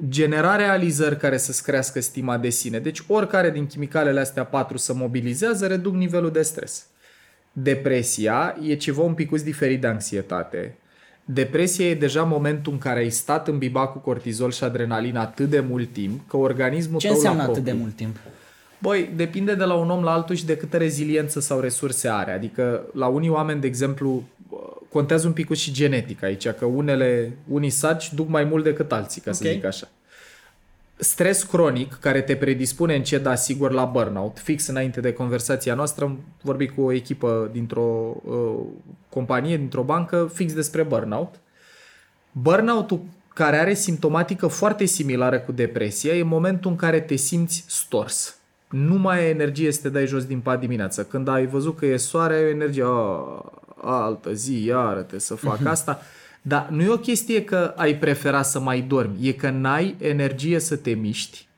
[0.09, 2.78] genera realizări care să-ți crească stima de sine.
[2.78, 6.86] Deci oricare din chimicalele astea patru se mobilizează, reduc nivelul de stres.
[7.53, 10.74] Depresia e ceva un pic diferit de anxietate.
[11.24, 15.48] Depresia e deja momentul în care ai stat în bibac cu cortizol și adrenalină atât
[15.51, 18.16] de mult timp că organismul Ce tău înseamnă la atât de propriu- mult timp?
[18.78, 22.32] Băi, depinde de la un om la altul și de câtă reziliență sau resurse are.
[22.32, 24.22] Adică la unii oameni, de exemplu,
[24.88, 29.20] contează un pic și genetic aici, că unele, unii saci duc mai mult decât alții,
[29.20, 29.53] ca să Ok.
[29.53, 29.88] zic așa.
[31.01, 34.38] Stres cronic, care te predispune încet, dar sigur, la burnout.
[34.38, 38.66] Fix înainte de conversația noastră, am vorbit cu o echipă dintr-o uh,
[39.09, 41.34] companie, dintr-o bancă, fix despre burnout.
[42.32, 43.01] Burnout-ul
[43.34, 48.36] care are simptomatică foarte similară cu depresia e momentul în care te simți stors.
[48.68, 51.03] Nu mai ai energie să te dai jos din pat dimineața.
[51.03, 55.34] Când ai văzut că e soare, ai o energie, "A, altă zi, iară te să
[55.34, 56.01] fac asta.
[56.43, 60.59] Dar nu e o chestie că ai prefera să mai dormi, e că n-ai energie
[60.59, 61.49] să te miști.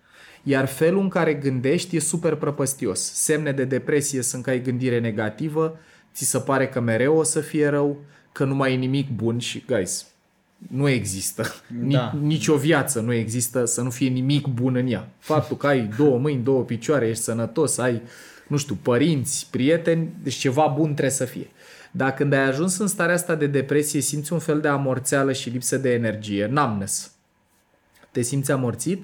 [0.43, 3.01] Iar felul în care gândești e super prăpăstios.
[3.12, 5.78] Semne de depresie sunt că ai gândire negativă,
[6.14, 7.97] ți se pare că mereu o să fie rău,
[8.33, 10.07] că nu mai e nimic bun și, guys,
[10.59, 11.55] nu există.
[11.83, 12.12] Ni- Da.
[12.22, 15.09] Nici o viață nu există să nu fie nimic bun în ea.
[15.18, 18.03] Faptul că ai două mâini, două picioare, ești sănătos, ai,
[18.47, 21.47] nu știu, părinți, prieteni, deci ceva bun trebuie să fie.
[21.95, 25.49] Dar când ai ajuns în starea asta de depresie, simți un fel de amorțeală și
[25.49, 27.12] lipsă de energie, numbness.
[28.11, 29.03] Te simți amorțit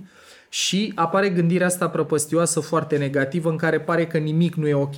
[0.48, 4.94] și apare gândirea asta prăpăstioasă foarte negativă în care pare că nimic nu e ok.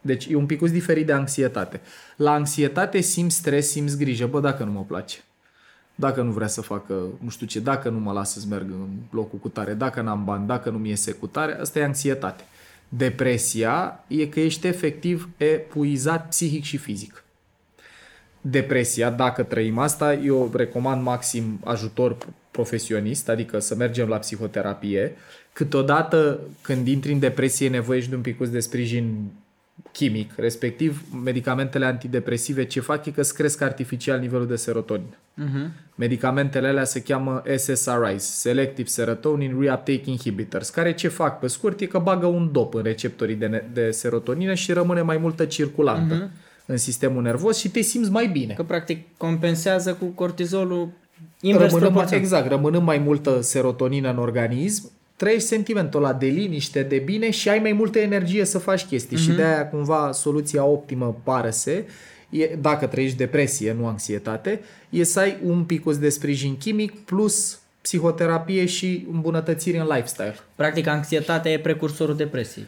[0.00, 1.80] Deci e un pic diferit de anxietate.
[2.16, 4.26] La anxietate simți stres, simți grijă.
[4.26, 5.18] Bă, dacă nu mă place.
[5.94, 8.88] Dacă nu vrea să facă nu știu ce, dacă nu mă lasă să merg în
[9.10, 12.44] locul cu tare, dacă n-am bani, dacă nu mi iese cu tare, asta e anxietate.
[12.88, 17.24] Depresia e că ești efectiv epuizat psihic și fizic.
[18.40, 22.16] Depresia, dacă trăim asta, eu recomand maxim ajutor
[22.50, 25.16] profesionist, adică să mergem la psihoterapie.
[25.52, 29.30] Câteodată, când intri în depresie, e nevoie și de un pic de sprijin
[29.92, 35.16] chimic, respectiv medicamentele antidepresive, ce fac e că îți cresc artificial nivelul de serotonină.
[35.44, 35.68] Uh-huh.
[35.94, 41.86] Medicamentele alea se cheamă SSRIs, Selective Serotonin Reuptake Inhibitors, care ce fac pe scurt e
[41.86, 46.30] că bagă un dop în receptorii de, ne- de serotonină și rămâne mai multă circulantă
[46.66, 48.54] în sistemul nervos și te simți mai bine.
[48.54, 50.88] Că practic compensează cu cortizolul
[51.40, 52.24] invers Rămânând mai, proporțional.
[52.24, 57.48] exact, rămânând mai multă serotonină în organism, trăiești sentimentul ăla de liniște, de bine și
[57.48, 59.16] ai mai multă energie să faci chestii.
[59.16, 61.70] Și de-aia cumva soluția optimă pare să
[62.30, 64.60] e, dacă trăiești depresie, nu anxietate,
[64.90, 70.36] e să ai un pic de sprijin chimic plus psihoterapie și îmbunătățiri în lifestyle.
[70.54, 72.66] Practic anxietatea e precursorul depresiei.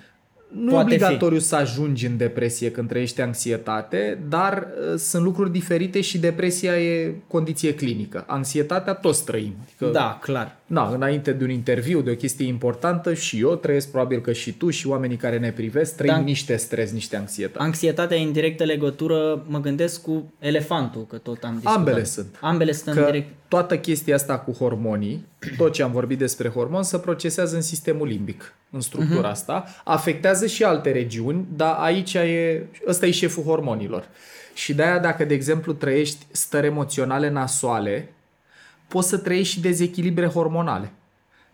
[0.48, 5.52] Nu Poate e obligatoriu să ajungi în depresie când trăiești anxietate, dar uh, sunt lucruri
[5.52, 8.24] diferite și depresia e condiție clinică.
[8.26, 9.54] Anxietatea toți trăim.
[9.64, 10.56] Adică, Da, clar.
[10.66, 14.52] Na, înainte de un interviu, de o chestie importantă, și eu trăiesc, probabil că și
[14.52, 16.20] tu și oamenii care ne privesc, trăim Da.
[16.20, 17.64] niște stres, niște anxietate.
[17.64, 21.76] Anxietatea e în directă legătură, mă gândesc, cu elefantul, că tot am discutat.
[21.76, 22.38] Ambele sunt.
[22.40, 23.28] Ambele sunt Că în direct.
[23.48, 25.26] Toată chestia asta cu hormonii,
[25.56, 29.32] tot ce am vorbit despre hormon, se procesează în sistemul limbic, în structura uh-huh.
[29.32, 29.64] asta.
[29.84, 34.08] Afectează și alte regiuni, dar aici e, ăsta e șeful hormonilor.
[34.54, 38.08] Și de-aia dacă, de exemplu, trăiești stări emoționale nasoale,
[38.88, 40.90] poți să trăiești și dezechilibre hormonale.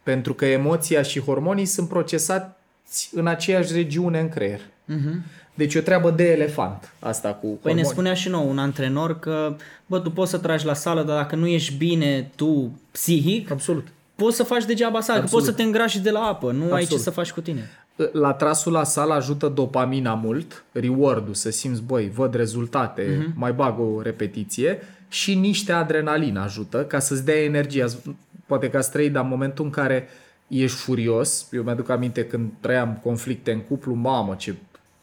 [0.03, 4.61] Pentru că emoția și hormonii sunt procesați în aceeași regiune în creier.
[4.61, 5.43] Uh-huh.
[5.55, 7.81] Deci e o treabă de elefant asta cu Păi hormoni.
[7.81, 11.17] ne spunea și nou un antrenor că, bă, tu poți să tragi la sală, dar
[11.17, 13.87] dacă nu ești bine tu psihic, Absolut.
[14.15, 15.45] poți să faci degeaba sală, că Absolut.
[15.45, 17.03] poți să te îngrași de la apă, nu ai ce Absolut.
[17.03, 17.71] să faci cu tine.
[18.13, 23.31] la trasul la sală ajută dopamina mult, reward-ul, să simți, băi, văd rezultate, Mhm.
[23.31, 23.35] uh-huh.
[23.35, 24.79] mai bag o repetiție
[25.09, 27.83] și niște adrenalină ajută ca să-ți dea energie.
[27.83, 27.99] Ați-
[28.47, 30.09] Poate că ați trăit, dar în momentul în care
[30.49, 34.55] ești furios, eu mi-aduc aminte când trăiam conflicte în cuplu, mamă, ce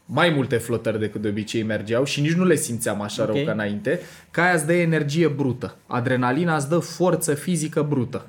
[0.04, 3.34] mai multe flotări decât de obicei mergeau și nici nu le simțeam așa Ok.
[3.34, 4.00] rău ca înainte,
[4.30, 5.76] ca aia îți dă energie brută.
[5.86, 8.26] Adrenalina îți dă forță fizică brută.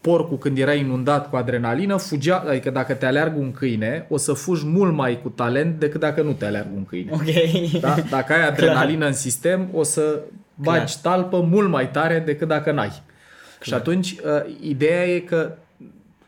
[0.00, 4.32] porcul când era inundat cu adrenalină, fugea, adică dacă te aleargă un câine, o să
[4.32, 7.10] fugi mult mai cu talent decât dacă nu te aleargă un câine.
[7.12, 7.80] Ok.
[7.80, 7.94] Da?
[8.10, 10.20] Dacă ai adrenalină în sistem, o să
[10.54, 12.88] bagi talpă mult mai tare decât dacă n-ai.
[12.88, 13.02] Clar.
[13.60, 15.52] Și atunci, uh, ideea e că,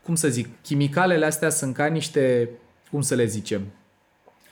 [0.03, 2.49] cum să zic, chimicalele astea sunt ca niște,
[2.91, 3.61] cum să le zicem,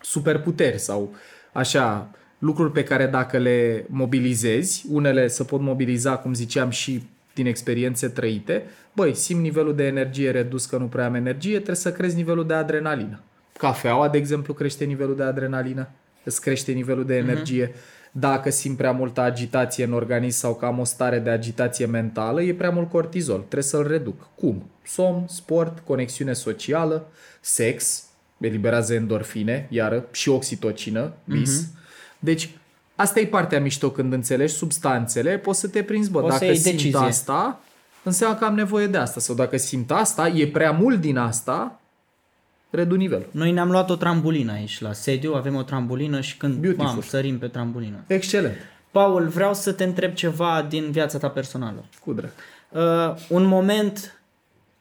[0.02, 1.14] superputeri sau
[1.52, 7.46] așa, lucruri pe care dacă le mobilizezi, unele se pot mobiliza, cum ziceam, și din
[7.46, 11.92] experiențe trăite, băi, simt nivelul de energie redus că nu prea am energie, trebuie să
[11.92, 13.20] crezi nivelul de adrenalină.
[13.58, 15.90] Cafeaua, de exemplu, crește nivelul de adrenalină,
[16.24, 17.68] îți crește nivelul de energie.
[17.68, 18.00] Uh-huh.
[18.12, 22.42] Dacă simt prea multă agitație în organism sau că am o stare de agitație mentală,
[22.42, 23.38] e prea mult cortizol.
[23.38, 24.30] Trebuie să-l reduc.
[24.36, 24.70] Cum?
[24.86, 27.08] Somn, sport, conexiune socială,
[27.40, 28.06] sex,
[28.42, 31.64] eliberează endorfine, iară, și oxitocină, vis.
[31.64, 31.80] Uh-huh.
[32.20, 32.50] Deci,
[32.96, 36.52] asta e partea mișto când înțelegi substanțele, poți să te prinzi, bă, Poți să dacă
[36.52, 37.00] iei simt decizie.
[37.00, 37.60] asta,
[38.04, 39.20] înseamnă că am nevoie de asta.
[39.20, 41.80] Sau dacă simt asta, e prea mult din asta,
[42.70, 43.28] redu nivelul.
[43.32, 46.86] Noi ne-am luat o trambulină aici la sediu, avem o trambulină și când Beautiful.
[46.86, 48.04] bam, sărim pe trambulină.
[48.08, 48.56] Excelent.
[48.92, 51.86] Paul, vreau să te întreb ceva din viața ta personală.
[52.04, 52.32] Cu drag.
[52.70, 54.21] Uh, un moment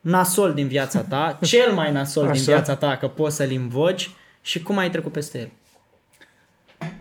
[0.01, 2.53] nasol din viața ta, cel mai nasol din Așa.
[2.53, 4.11] viața ta, că poți să-l invoci
[4.43, 5.51] și cum ai trecut peste el.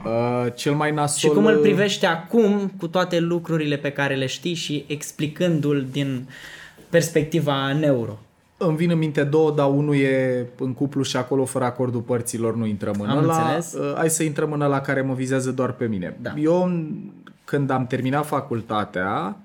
[0.06, 1.30] Uh, cel mai nasol...
[1.30, 6.30] Și cum îl privești acum cu toate lucrurile pe care le știi și explicându-l din
[6.90, 8.20] perspectiva neuro.
[8.58, 12.56] Îmi vin în minte două, dar unul e în cuplu și acolo fără acordul părților
[12.56, 13.42] nu intrăm în Am ăla.
[13.42, 13.74] înțeles.
[13.74, 16.18] Uh, Hai să intrăm în ăla care mă vizează doar pe mine.
[16.22, 16.34] Da.
[16.38, 16.72] Eu,
[17.44, 19.38] când am terminat facultatea,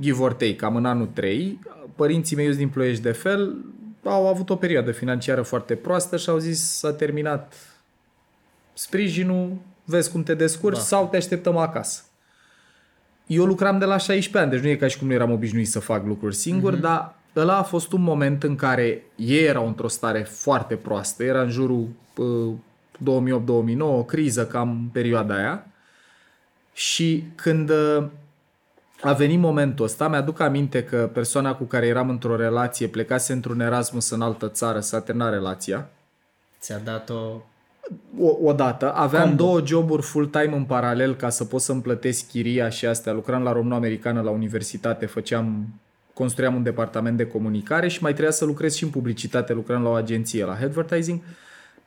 [0.00, 1.58] give or take, am în anul 3,
[1.96, 3.56] părinții mei eu sunt din Ploiești de fel,
[4.04, 7.54] au avut o perioadă financiară foarte proastă și au zis s-a terminat
[8.72, 10.82] sprijinul, vezi cum te descurci Da.
[10.82, 12.02] sau te așteptăm acasă.
[13.26, 15.68] Eu lucram de la 16 ani, deci nu e ca și cum nu eram obișnuit
[15.68, 16.80] să fac lucruri singur, mm-hmm.
[16.80, 21.42] dar ăla a fost un moment în care ei erau într-o stare foarte proastă, era
[21.42, 22.54] în jurul uh,
[23.76, 25.66] 2008-2009, o criză cam în perioada aia
[26.72, 28.04] și când uh,
[29.02, 33.60] a venit momentul ăsta, mi-aduc aminte că persoana cu care eram într-o relație plecase într-un
[33.60, 35.88] Erasmus în altă țară, s-a terminat relația,
[36.60, 37.14] Ți-a dat-o...
[38.18, 38.92] o, odată.
[38.94, 39.44] Aveam Combo.
[39.44, 43.12] două joburi full-time în paralel ca să pot să-mi plătesc chiria și astea.
[43.12, 45.66] Lucram la româno-americană la universitate, făceam,
[46.12, 49.88] construiam un departament de comunicare și mai trebuia să lucrez și în publicitate, lucram la
[49.88, 51.20] o agenție, la advertising,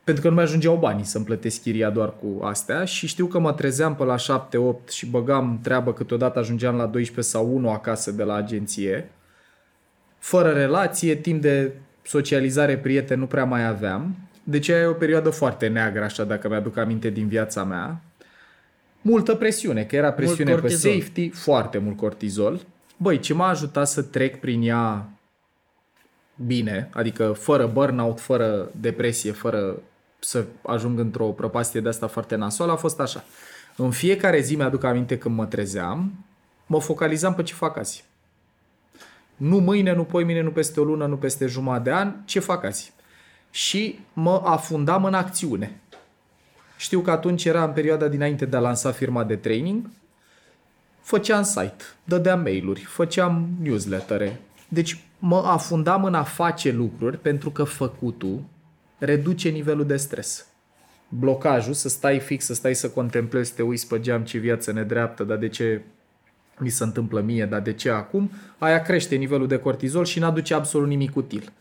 [0.04, 3.38] pentru că nu mai ajungeau banii să-mi plătesc chiria doar cu astea și știu că
[3.38, 8.10] mă trezeam pe la 7-8 și băgam treabă câteodată ajungeam la 12 sau 1 acasă
[8.10, 9.10] de la agenție
[10.24, 14.16] fără relație, timp de socializare, prieteni nu prea mai aveam.
[14.42, 18.00] Deci aia e o perioadă foarte neagră, așa, dacă mi-aduc aminte din viața mea.
[19.00, 20.92] Multă presiune, că era presiune pe cortizol.
[20.92, 22.60] safety, foarte mult cortizol.
[22.96, 25.08] Băi, ce m-a ajutat să trec prin ea
[26.46, 29.82] bine, adică fără burnout, fără depresie, fără
[30.24, 33.24] să ajung într-o prăpastie de asta foarte nasoală, a fost așa.
[33.76, 36.24] În fiecare zi mi-aduc aminte când mă trezeam,
[36.66, 38.04] mă focalizam pe ce fac azi.
[39.36, 42.64] Nu mâine, nu poimine, nu peste o lună, nu peste jumătate de an, ce fac
[42.64, 42.92] azi.
[43.50, 45.80] Și mă afundam în acțiune.
[46.76, 49.90] Știu că atunci era în perioada dinainte de a lansa firma de training,
[51.00, 54.40] făceam site, dădeam mail-uri, făceam newslettere.
[54.68, 58.42] Deci mă afundam în a face lucruri pentru că făcutul
[58.98, 60.46] reduce nivelul de stres.
[61.08, 64.72] Blocajul, să stai fix, să stai să contemplezi, să te uiți pe geam ce viață
[64.72, 65.80] nedreaptă, dar de ce
[66.58, 70.54] mi se întâmplă mie, dar de ce acum, aia crește nivelul de cortizol și n-aduce
[70.54, 71.52] absolut nimic util.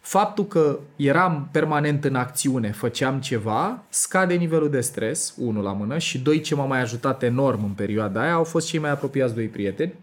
[0.00, 5.98] Faptul că eram permanent în acțiune, făceam ceva, scade nivelul de stres, unul la mână,
[5.98, 9.34] și doi, ce m-a mai ajutat enorm în perioada aia, au fost cei mai apropiați
[9.34, 9.94] doi prieteni,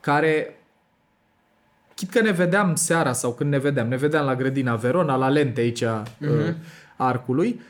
[0.00, 0.57] care,
[1.98, 5.28] chit că ne vedeam seara sau când ne vedeam, ne vedeam la grădina Verona, la
[5.28, 6.54] lente aici uh-huh.
[6.96, 7.60] arcului,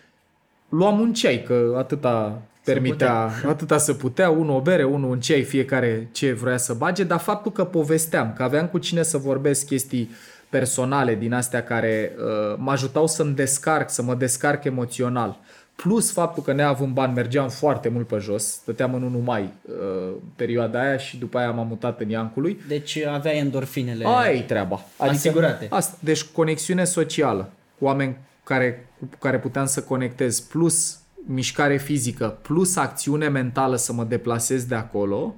[0.68, 5.43] luam un ceai, că atâta permitea, atâta se putea, unul o bere, unul un ceai,
[5.43, 9.66] fiecare ce vrea să bage, dar faptul că povesteam, că aveam cu cine să vorbesc
[9.66, 10.11] chestii
[10.49, 15.39] personale din astea care uh, mă ajutau să-mi descarc, să mă descarc emoțional.
[15.83, 20.14] Plus faptul că neavând bani mergeam foarte mult pe jos, stăteam în 1 mai uh,
[20.37, 22.61] perioada aia și după aia m-am mutat în Iancului.
[22.68, 24.05] Deci aveai endorfinele.
[24.07, 24.85] Aia e treaba.
[24.97, 25.66] Asigurate.
[25.70, 32.39] Asta, deci conexiune socială cu oameni care, cu care puteam să conectez, plus mișcare fizică,
[32.43, 35.35] plus acțiune mentală să mă deplasez de acolo,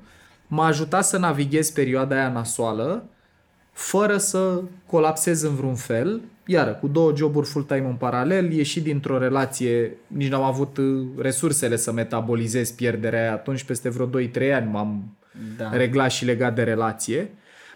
[0.46, 3.04] m-a ajutat să navighez perioada aia nasoală
[3.72, 6.20] fără să colapsez în vreun fel.
[6.52, 11.76] Iară, cu două joburi full-time în paralel, ieși dintr-o relație, nici n-am avut uh, resursele
[11.76, 13.32] să metabolizez pierderea aia.
[13.32, 15.16] Atunci, peste vreo 2-3 ani, m-am
[15.56, 15.76] Da.
[15.76, 17.30] reglat și legat de relație.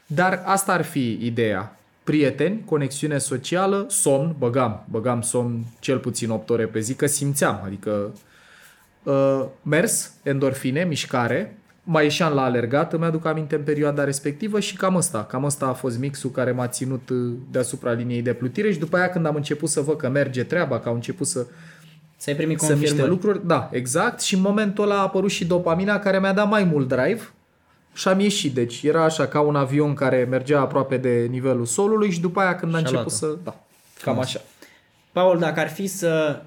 [0.06, 1.76] Dar asta ar fi ideea.
[2.04, 7.60] Prieteni, conexiune socială, somn, băgam, băgam somn cel puțin 8 ore pe zi, că simțeam,
[7.64, 8.12] adică
[9.02, 14.76] uh, mers, endorfine, mișcare, mai ieșeam la alergat, îmi aduc aminte în perioada respectivă și
[14.76, 18.72] cam asta, cam asta a fost mixul care m-a ținut uh, deasupra liniei de plutire
[18.72, 21.46] și după aia când am început să văd că merge treaba, că au început să
[22.16, 23.10] Să-ai primit să miște confirmări.
[23.10, 26.64] lucruri, da, exact, și în momentul ăla a apărut și dopamina care mi-a dat mai
[26.64, 27.20] mult drive
[27.92, 32.10] și am ieșit, deci era așa ca un avion care mergea aproape de nivelul solului
[32.10, 33.36] și după aia când a Și-a început luat-o.
[33.36, 33.64] să, da,
[34.02, 34.40] cam așa.
[35.12, 36.42] Paul, dacă ar fi să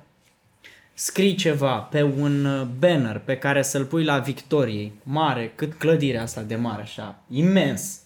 [1.00, 6.22] scrii ceva pe un uh, banner pe care să-l pui la Victoriei, mare, cât clădirea
[6.22, 8.00] asta de mare, așa, imens,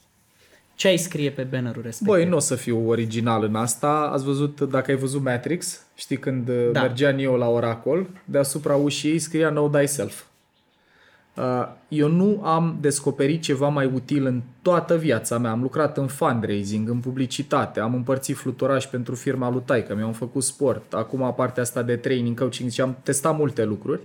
[0.76, 2.08] ce ai scrie pe bannerul respectiv?
[2.16, 4.10] Băi, nu o să fiu original în asta.
[4.14, 6.72] Ați văzut, dacă ai văzut Matrix, știi când Da.
[6.72, 6.82] da.
[6.82, 10.24] mergea Neo la oracol, deasupra ușii ei scria Know Thyself.
[11.42, 15.52] Uh, Eu nu am descoperit ceva mai util în toată viața mea.
[15.52, 20.44] Am lucrat în fundraising, în publicitate, am împărțit fluturaș pentru firma lui Taică, mi-am făcut
[20.44, 24.02] sport, acum partea asta de training, coaching și am testat multe lucruri.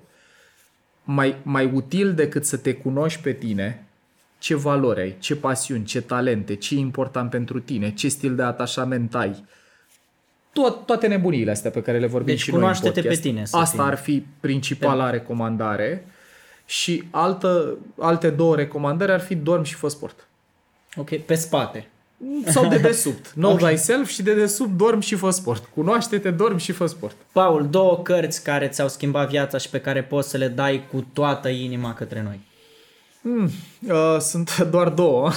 [1.05, 3.87] Mai, mai util decât să te cunoști pe tine,
[4.39, 8.43] ce valori ai, ce pasiuni, ce talente, ce e important pentru tine, ce stil de
[8.43, 9.45] atașament ai.
[10.53, 13.22] Tot, toate nebuniile astea pe care le vorbim Deci și noi în cunoaște-te podcast.
[13.22, 13.91] pe tine, să Asta fie.
[13.91, 16.07] ar fi principala recomandare.
[16.67, 20.27] Și altă, alte două recomandări ar fi dorm și fă sport.
[20.97, 21.89] Ok, pe spate.
[22.47, 23.31] Sau de desubt.
[23.37, 23.59] Know Ok.
[23.59, 25.69] thyself și de desubt dorm și fă sport.
[25.75, 27.17] Cunoaște-te, dorm și fă sport.
[27.33, 31.07] Paul, două cărți care ți-au schimbat viața și pe care poți să le dai cu
[31.12, 32.41] toată inima către noi.
[33.21, 33.51] Mm,
[33.89, 35.31] uh, sunt doar două.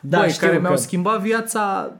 [0.00, 1.92] Da, Băi, știu care că- mi-au schimbat viața.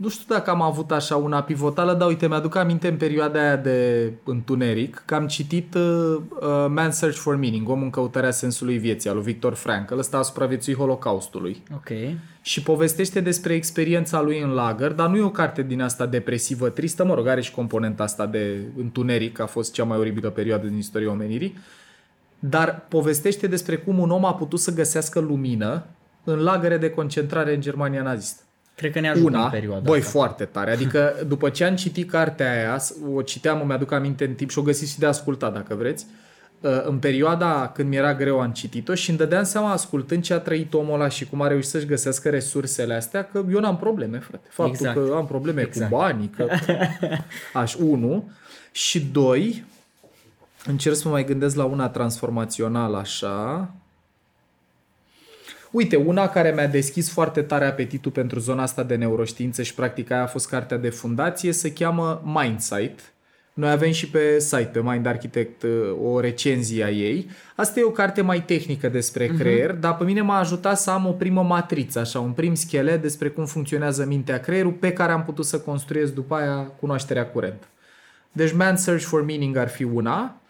[0.00, 3.40] Mm, Nu știu dacă am avut așa una pivotală, dar uite, mi-aduc aminte în perioada
[3.40, 8.30] aia de întuneric că am citit uh, uh, Man's Search for Meaning, Omul în căutarea
[8.30, 9.98] sensului vieții, al lui Victor Frankl.
[9.98, 11.62] Ăsta a supraviețuit Holocaustului.
[11.74, 11.88] Ok.
[12.42, 16.68] și povestește despre experiența lui în lagăr, dar nu e o carte din asta depresivă,
[16.68, 20.66] tristă, mă rog, are și componenta asta de întuneric, a fost cea mai oribilă perioadă
[20.66, 21.58] din istoria omenirii,
[22.38, 25.86] dar povestește despre cum un om a putut să găsească lumină
[26.24, 28.42] în lagăre de concentrare în Germania nazistă.
[28.80, 30.10] Cred că ne ajută Una, în perioada băi, asta.
[30.10, 30.70] foarte tare.
[30.70, 32.80] Adică după ce am citit cartea aia,
[33.14, 36.06] o citeam, îmi aduc aminte în timp și o găsiți și de ascultat dacă vreți,
[36.60, 40.38] uh, în perioada când mi-era greu am citit-o și îmi dădeam seama ascultând ce a
[40.38, 44.18] trăit omul ăla și cum a reușit să-și găsească resursele astea, că eu n-am probleme,
[44.18, 44.46] frate.
[44.50, 45.06] Faptul Exact.
[45.06, 45.90] că am probleme Exact.
[45.90, 46.46] cu banii, că...
[47.60, 48.30] Aș, unu.
[48.72, 49.64] Și doi,
[50.66, 53.70] încerc să mă mai gândesc la una transformațională așa.
[55.70, 60.10] Uite, una care mi-a deschis foarte tare apetitul pentru zona asta de neuroștiință și practic
[60.10, 63.12] aia a fost cartea de fundație, se cheamă Mindsight.
[63.54, 65.64] Noi avem și pe site, pe Mind Architect,
[66.02, 67.30] o recenzie a ei.
[67.56, 71.06] Asta e o carte mai tehnică despre creier, dar pe mine m-a ajutat să am
[71.06, 75.24] o primă matriță, așa, un prim schelet despre cum funcționează mintea creierul, pe care am
[75.24, 77.66] putut să construiesc după aia cunoașterea curentă.
[78.32, 80.40] Deci Man's Search for Meaning ar fi una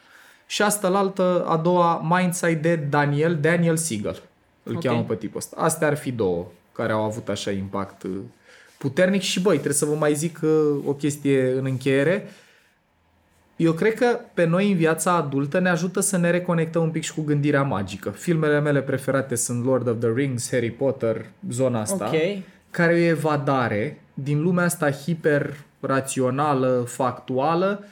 [0.47, 4.23] și asta la altă, a doua, Mindsight de Daniel, Daniel Siegel.
[4.63, 4.79] Îl Ok.
[4.79, 4.91] okay.
[4.91, 5.57] cheamă pe tipul ăsta.
[5.61, 8.11] Astea ar fi două care au avut așa impact uh,
[8.79, 10.51] puternic și băi, trebuie să vă mai zic uh,
[10.85, 12.29] o chestie în încheiere.
[13.57, 17.03] Eu cred că pe noi în viața adultă ne ajută să ne reconectăm un pic
[17.03, 18.11] și cu gândirea magică.
[18.11, 22.43] Filmele mele preferate sunt Lord of the Rings, Harry Potter, zona asta Ok.
[22.71, 27.85] care e o evadare din lumea asta hiper-rațională, factuală,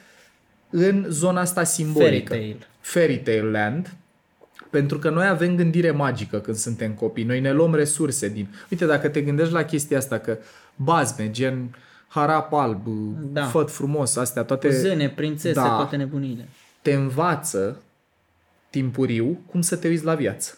[0.69, 2.33] în zona asta simbolică.
[2.33, 2.67] Fairy tale.
[2.79, 3.95] Fairy Tale Land.
[4.69, 7.23] Pentru că noi avem gândire magică când suntem copii.
[7.23, 8.47] Noi ne luăm resurse din...
[8.71, 10.37] Uite, dacă te gândești la chestia asta, că
[10.75, 11.75] bazme, gen
[12.07, 12.81] harap alb,
[13.31, 13.41] Da.
[13.41, 13.45] da.
[13.47, 15.67] făt frumos, astea, toate Cu zâne, prințese, Da.
[15.67, 16.47] toate nebunile.
[16.81, 17.81] te învață
[18.69, 20.53] timpuriu cum să te uiți la viață.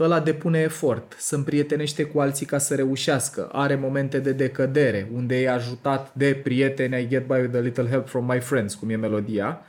[0.00, 5.40] Ăla depune efort, se împrietenește cu alții ca să reușească, are momente de decădere, unde
[5.40, 8.90] e ajutat de prieteni, I get by with a little help from my friends, cum
[8.90, 9.60] e melodia,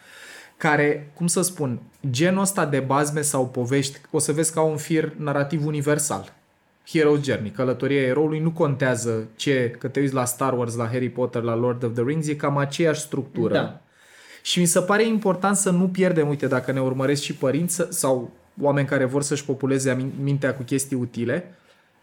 [0.59, 1.79] care, cum să spun,
[2.09, 6.33] genul ăsta de bazme sau povești, o să vezi ca un fir narrativ universal.
[6.89, 11.09] Hero's Journey, călătoria eroului, nu contează ce, că te uiți la Star Wars, la Harry
[11.09, 13.53] Potter, la Lord of the Rings, e cam aceeași structură.
[13.53, 13.81] Da.
[14.41, 17.87] Și mi se pare important să nu pierdem, uite, dacă ne urmăresc și părinți să-
[17.89, 18.31] sau
[18.61, 21.53] oameni care vor să-și populeze amin- mintea cu chestii utile,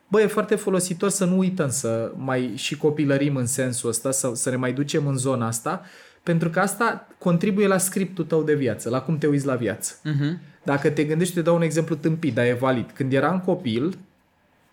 [0.09, 4.31] bă, e foarte folositor să nu uităm să mai și copilărim în sensul ăsta, să,
[4.35, 5.83] să ne mai ducem în zona asta,
[6.27, 9.95] pentru că asta contribuie la scriptul tău de viață, la cum te uiți la viață.
[10.03, 10.39] Mhm.
[10.63, 12.91] Dacă te gândești, te dau un exemplu tâmpit, dar e valid.
[12.95, 13.99] Când eram copil,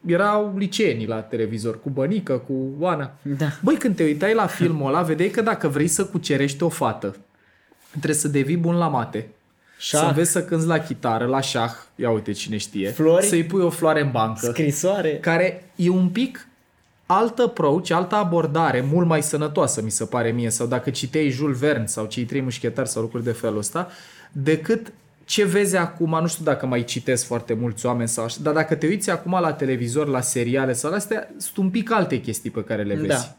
[0.05, 3.11] erau liceenii la televizor, cu Bănică, cu Oana.
[3.21, 3.47] Da.
[3.61, 7.15] Băi, când te uitai la filmul ăla, vedeai că dacă vrei să cucerești o fată,
[7.89, 9.29] trebuie să devii bun la mate,
[9.77, 9.99] Șah.
[9.99, 13.25] să înveți să cânți la chitară, la șah, ia uite cine știe, Flori?
[13.25, 15.17] să-i pui o floare în bancă, Scrisoare.
[15.21, 16.47] care e un pic
[17.05, 21.57] alt approach, altă abordare, mult mai sănătoasă, mi se pare mie, sau dacă citei Jules
[21.59, 23.87] Verne sau cei trei mușchetari sau lucruri de felul ăsta,
[24.31, 24.93] decât
[25.25, 28.75] ce vezi acum, nu știu dacă mai citesc foarte mulți oameni sau așa, dar dacă
[28.75, 32.49] te uiți acum la televizor, la seriale sau la astea, sunt un pic alte chestii
[32.49, 33.07] pe care le vezi.
[33.07, 33.35] Da.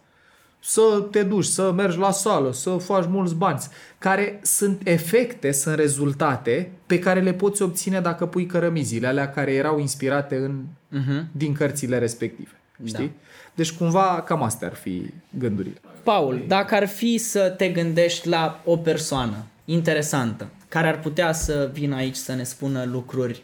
[0.60, 3.58] Să te duci, să mergi la sală, să faci mulți bani,
[3.98, 9.52] care sunt efecte, sunt rezultate pe care le poți obține dacă pui cărămizile alea care
[9.52, 11.26] erau inspirate în, Mhm.
[11.32, 12.50] din cărțile respective.
[12.84, 13.04] Știi?
[13.06, 13.12] Da.
[13.54, 15.80] Deci cumva cam astea ar fi gândurile.
[16.02, 21.70] Paul, dacă ar fi să te gândești la o persoană interesantă care ar putea să
[21.72, 23.42] vină aici să ne spună lucruri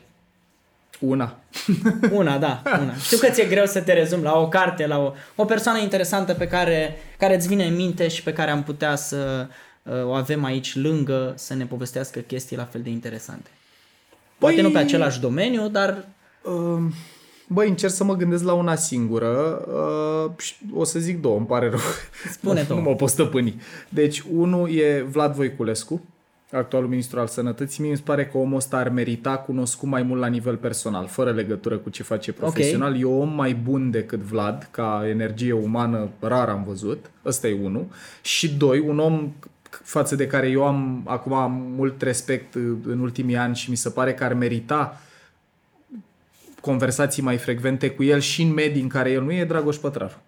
[1.01, 1.39] Una.
[2.13, 2.95] Una, da, una.
[2.95, 6.35] Știu că ți-e greu să te rezumi la o carte, la o, o persoană interesantă
[6.35, 9.49] pe care, care îți vine în minte și pe care am putea să
[9.83, 13.51] uh, o avem aici lângă să ne povestească chestii la fel de interesante.
[14.39, 16.05] Poate Păi- nu pe același domeniu, dar
[16.43, 16.93] Uh,
[17.53, 19.65] Băi, încerc să mă gândesc la una singură.
[19.69, 21.79] Uh, și o să zic două, îmi pare rău.
[22.31, 22.81] Spune nu, două.
[22.81, 23.61] nu mă pot stăpâni.
[23.89, 26.05] Deci, unul e Vlad Voiculescu,
[26.51, 27.83] actualul ministru al sănătății.
[27.83, 31.07] Mie mi se pare că omul ăsta ar merita cunoscut mai mult la nivel personal,
[31.07, 33.01] fără legătură cu ce face profesional.
[33.01, 37.11] E un om mai bun decât Vlad, ca energie umană rar am văzut.
[37.25, 37.87] Ăsta e unul.
[38.23, 39.33] Și doi, un om
[39.71, 43.91] față de care eu am acum mult respect uh, în ultimii ani și mi se
[43.91, 45.01] pare că ar merita
[46.61, 50.21] conversații mai frecvente cu el și în medii în care el nu e Dragoș Pătraru.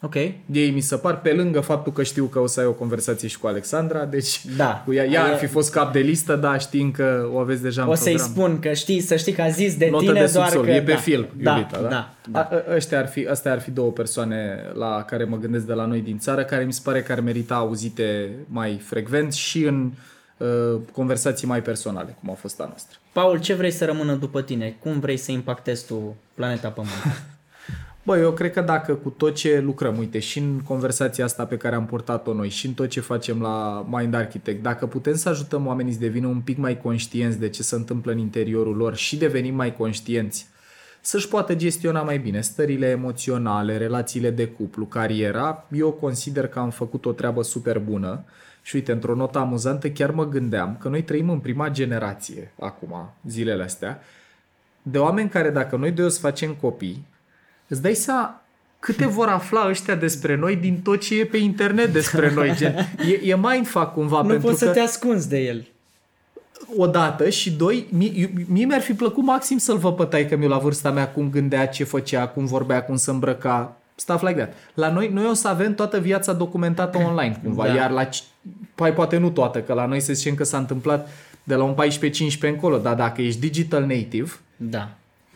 [0.00, 0.14] ok.
[0.52, 3.28] Ei mi se par, pe lângă faptul că știu că o să ai o conversație
[3.28, 4.82] și cu Alexandra, deci Da.
[4.84, 7.62] cu ea, ea ar E- fi fost cap de listă, dar știind că o aveți
[7.62, 8.32] deja în O să-i program.
[8.34, 10.70] spun că știi, să știi că a zis de Notă tine de doar subsol, că...
[10.70, 11.88] e pe da, film, da, iubita, da?
[11.88, 15.64] da, A, a, ăștia ar fi, astea ar fi două persoane la care mă gândesc
[15.66, 19.32] de la noi din țară, care mi se pare că ar merita auzite mai frecvent
[19.32, 19.92] și în uh,
[20.92, 22.98] conversații mai personale, cum a fost a noastră.
[23.12, 24.76] Paul, ce vrei să rămână după tine?
[24.78, 26.92] Cum vrei să impactezi tu planeta Pământ?
[28.04, 31.56] Bă, eu cred că dacă cu tot ce lucrăm, uite, și în conversația asta pe
[31.56, 35.28] care am purtat-o noi, și în tot ce facem la Mind Architect, dacă putem să
[35.28, 38.96] ajutăm oamenii să devină un pic mai conștienți de ce se întâmplă în interiorul lor
[38.96, 40.46] și devenim mai conștienți,
[41.00, 46.70] să-și poată gestiona mai bine stările emoționale, relațiile de cuplu, cariera, eu consider că am
[46.70, 48.24] făcut o treabă super bună.
[48.62, 53.10] Și uite, într-o notă amuzantă, chiar mă gândeam că noi trăim în prima generație, acum,
[53.26, 54.00] zilele astea,
[54.82, 57.06] de oameni care dacă noi doi o să facem copii,
[57.68, 58.42] îți dai seama
[58.78, 62.52] câte vor afla ăștia despre noi din tot ce e pe internet despre noi.
[62.56, 62.74] Gen,
[63.08, 65.66] e, e mindfuck cumva, nu pentru poți că să te ascunzi de el.
[66.76, 70.58] odată și doi, mie, mie mi-ar fi plăcut maxim să-l văd pe taică miu la
[70.58, 74.52] vârsta mea cum gândea, ce făcea, cum vorbea, cum se îmbrăca, stuff like that.
[74.74, 77.74] La noi, noi o să avem toată viața documentată online cumva, Da.
[77.74, 78.22] iar la, ci-
[78.74, 81.08] pai poate nu toată, că la noi se zicem că s-a întâmplat
[81.44, 84.88] de la un 14-15 încolo, dar dacă ești digital native, Da.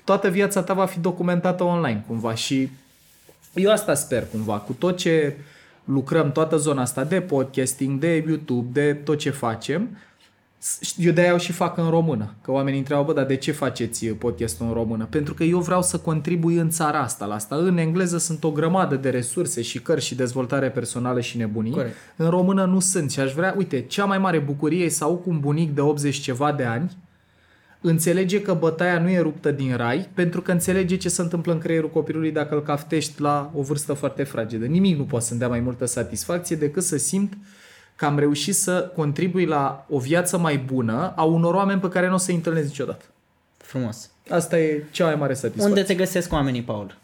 [0.04, 2.68] toată viața ta va fi documentată online cumva și
[3.54, 5.36] eu asta sper cumva, cu tot ce
[5.84, 10.15] lucrăm, toată zona asta de podcasting, de YouTube, de tot ce facem, s-
[10.96, 12.34] eu de-aia o și fac în română.
[12.42, 15.06] Că oamenii întreabă, bă, dar de ce faceți podcastul în română?
[15.10, 17.56] Pentru că eu vreau să contribui în țara asta la asta.
[17.56, 21.72] În engleză sunt o grămadă de resurse și cărți și dezvoltare personală și nebunii.
[21.72, 21.94] Corect.
[22.16, 25.14] În română nu sunt și aș vrea, uite, cea mai mare bucurie e să au
[25.14, 26.96] cu un bunic de 80 ceva de ani
[27.80, 31.58] înțelege că bătaia nu e ruptă din rai, pentru că înțelege ce se întâmplă în
[31.58, 34.64] creierul copilului dacă îl caftești la o vârstă foarte fragedă.
[34.64, 37.32] Nimic nu poate să-mi dea mai multă satisfacție decât să simt
[37.96, 42.08] că am reușit să contribui la o viață mai bună a unor oameni pe care
[42.08, 43.04] nu o să-i întâlnesc niciodată.
[43.56, 44.10] Frumos.
[44.28, 45.68] Asta e cea mai mare satisfacție.
[45.68, 46.96] Unde te găsesc oamenii, Paul?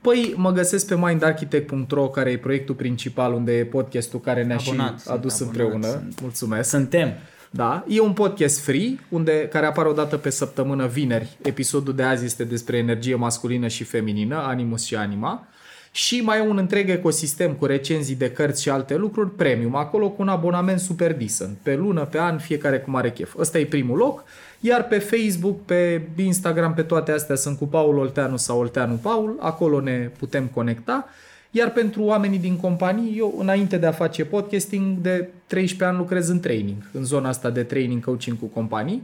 [0.00, 4.98] Păi mă găsesc pe mindarchitect.ro care e proiectul principal unde e podcastul care ne-a Abonat,
[4.98, 5.86] și sunt adus abonat, împreună.
[5.86, 6.20] sunt.
[6.20, 6.68] Mulțumesc.
[6.68, 7.12] Suntem.
[7.50, 11.36] Da, e un podcast free unde, care apare o dată pe săptămână vineri.
[11.42, 15.46] Episodul de azi este despre energie masculină și feminină, Animus și Anima.
[15.94, 20.10] Și mai e un întreg ecosistem cu recenzii de cărți și alte lucruri premium, acolo
[20.10, 23.34] cu un abonament super decent, pe lună, pe an, fiecare cum are chef.
[23.38, 24.24] Ăsta e primul loc,
[24.60, 29.36] iar pe Facebook, pe Instagram, pe toate astea sunt cu Paul Olteanu sau Olteanu Paul,
[29.40, 31.08] acolo ne putem conecta.
[31.50, 36.28] Iar pentru oamenii din companii, eu înainte de a face podcasting, de 13 ani lucrez
[36.28, 39.02] în training, în zona asta de training coaching cu companii.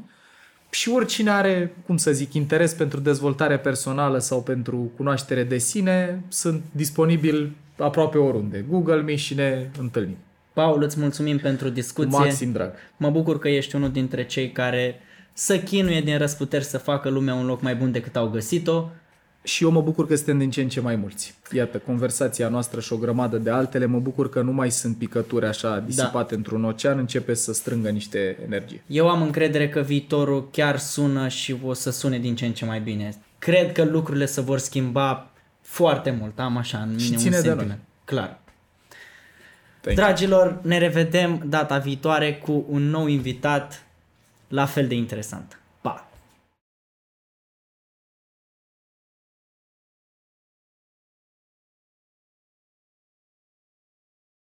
[0.71, 6.23] Și oricine are, cum să zic, interes pentru dezvoltare personală sau pentru cunoaștere de sine,
[6.29, 8.65] sunt disponibil aproape oriunde.
[8.69, 10.17] Google Me și ne întâlnim.
[10.53, 12.19] Paul, îți mulțumim pentru Cu discuție.
[12.19, 12.73] maxim drag.
[12.97, 15.01] Mă bucur că ești unul dintre cei care
[15.33, 18.89] să chinuie din răsputeri să facă lumea un loc mai bun decât au găsit-o.
[19.49, 21.35] Și eu mă bucur că suntem din ce în ce mai mulți.
[21.53, 25.47] Iată, conversația noastră și o grămadă de altele, mă bucur că nu mai sunt picături
[25.47, 26.37] așa disipate da.
[26.37, 28.83] într-un ocean, începe să strângă niște energie.
[28.87, 32.65] Eu am încredere că viitorul chiar sună și o să sune din ce în ce
[32.65, 33.15] mai bine.
[33.39, 35.31] Cred că lucrurile se vor schimba
[35.61, 37.69] foarte mult, am așa în mine ține un de sentiment.
[37.69, 37.79] noi.
[38.05, 38.41] Clar.
[39.81, 43.87] Thank Dragilor, ne revedem data viitoare cu un nou invitat
[44.49, 45.59] la fel de interesant.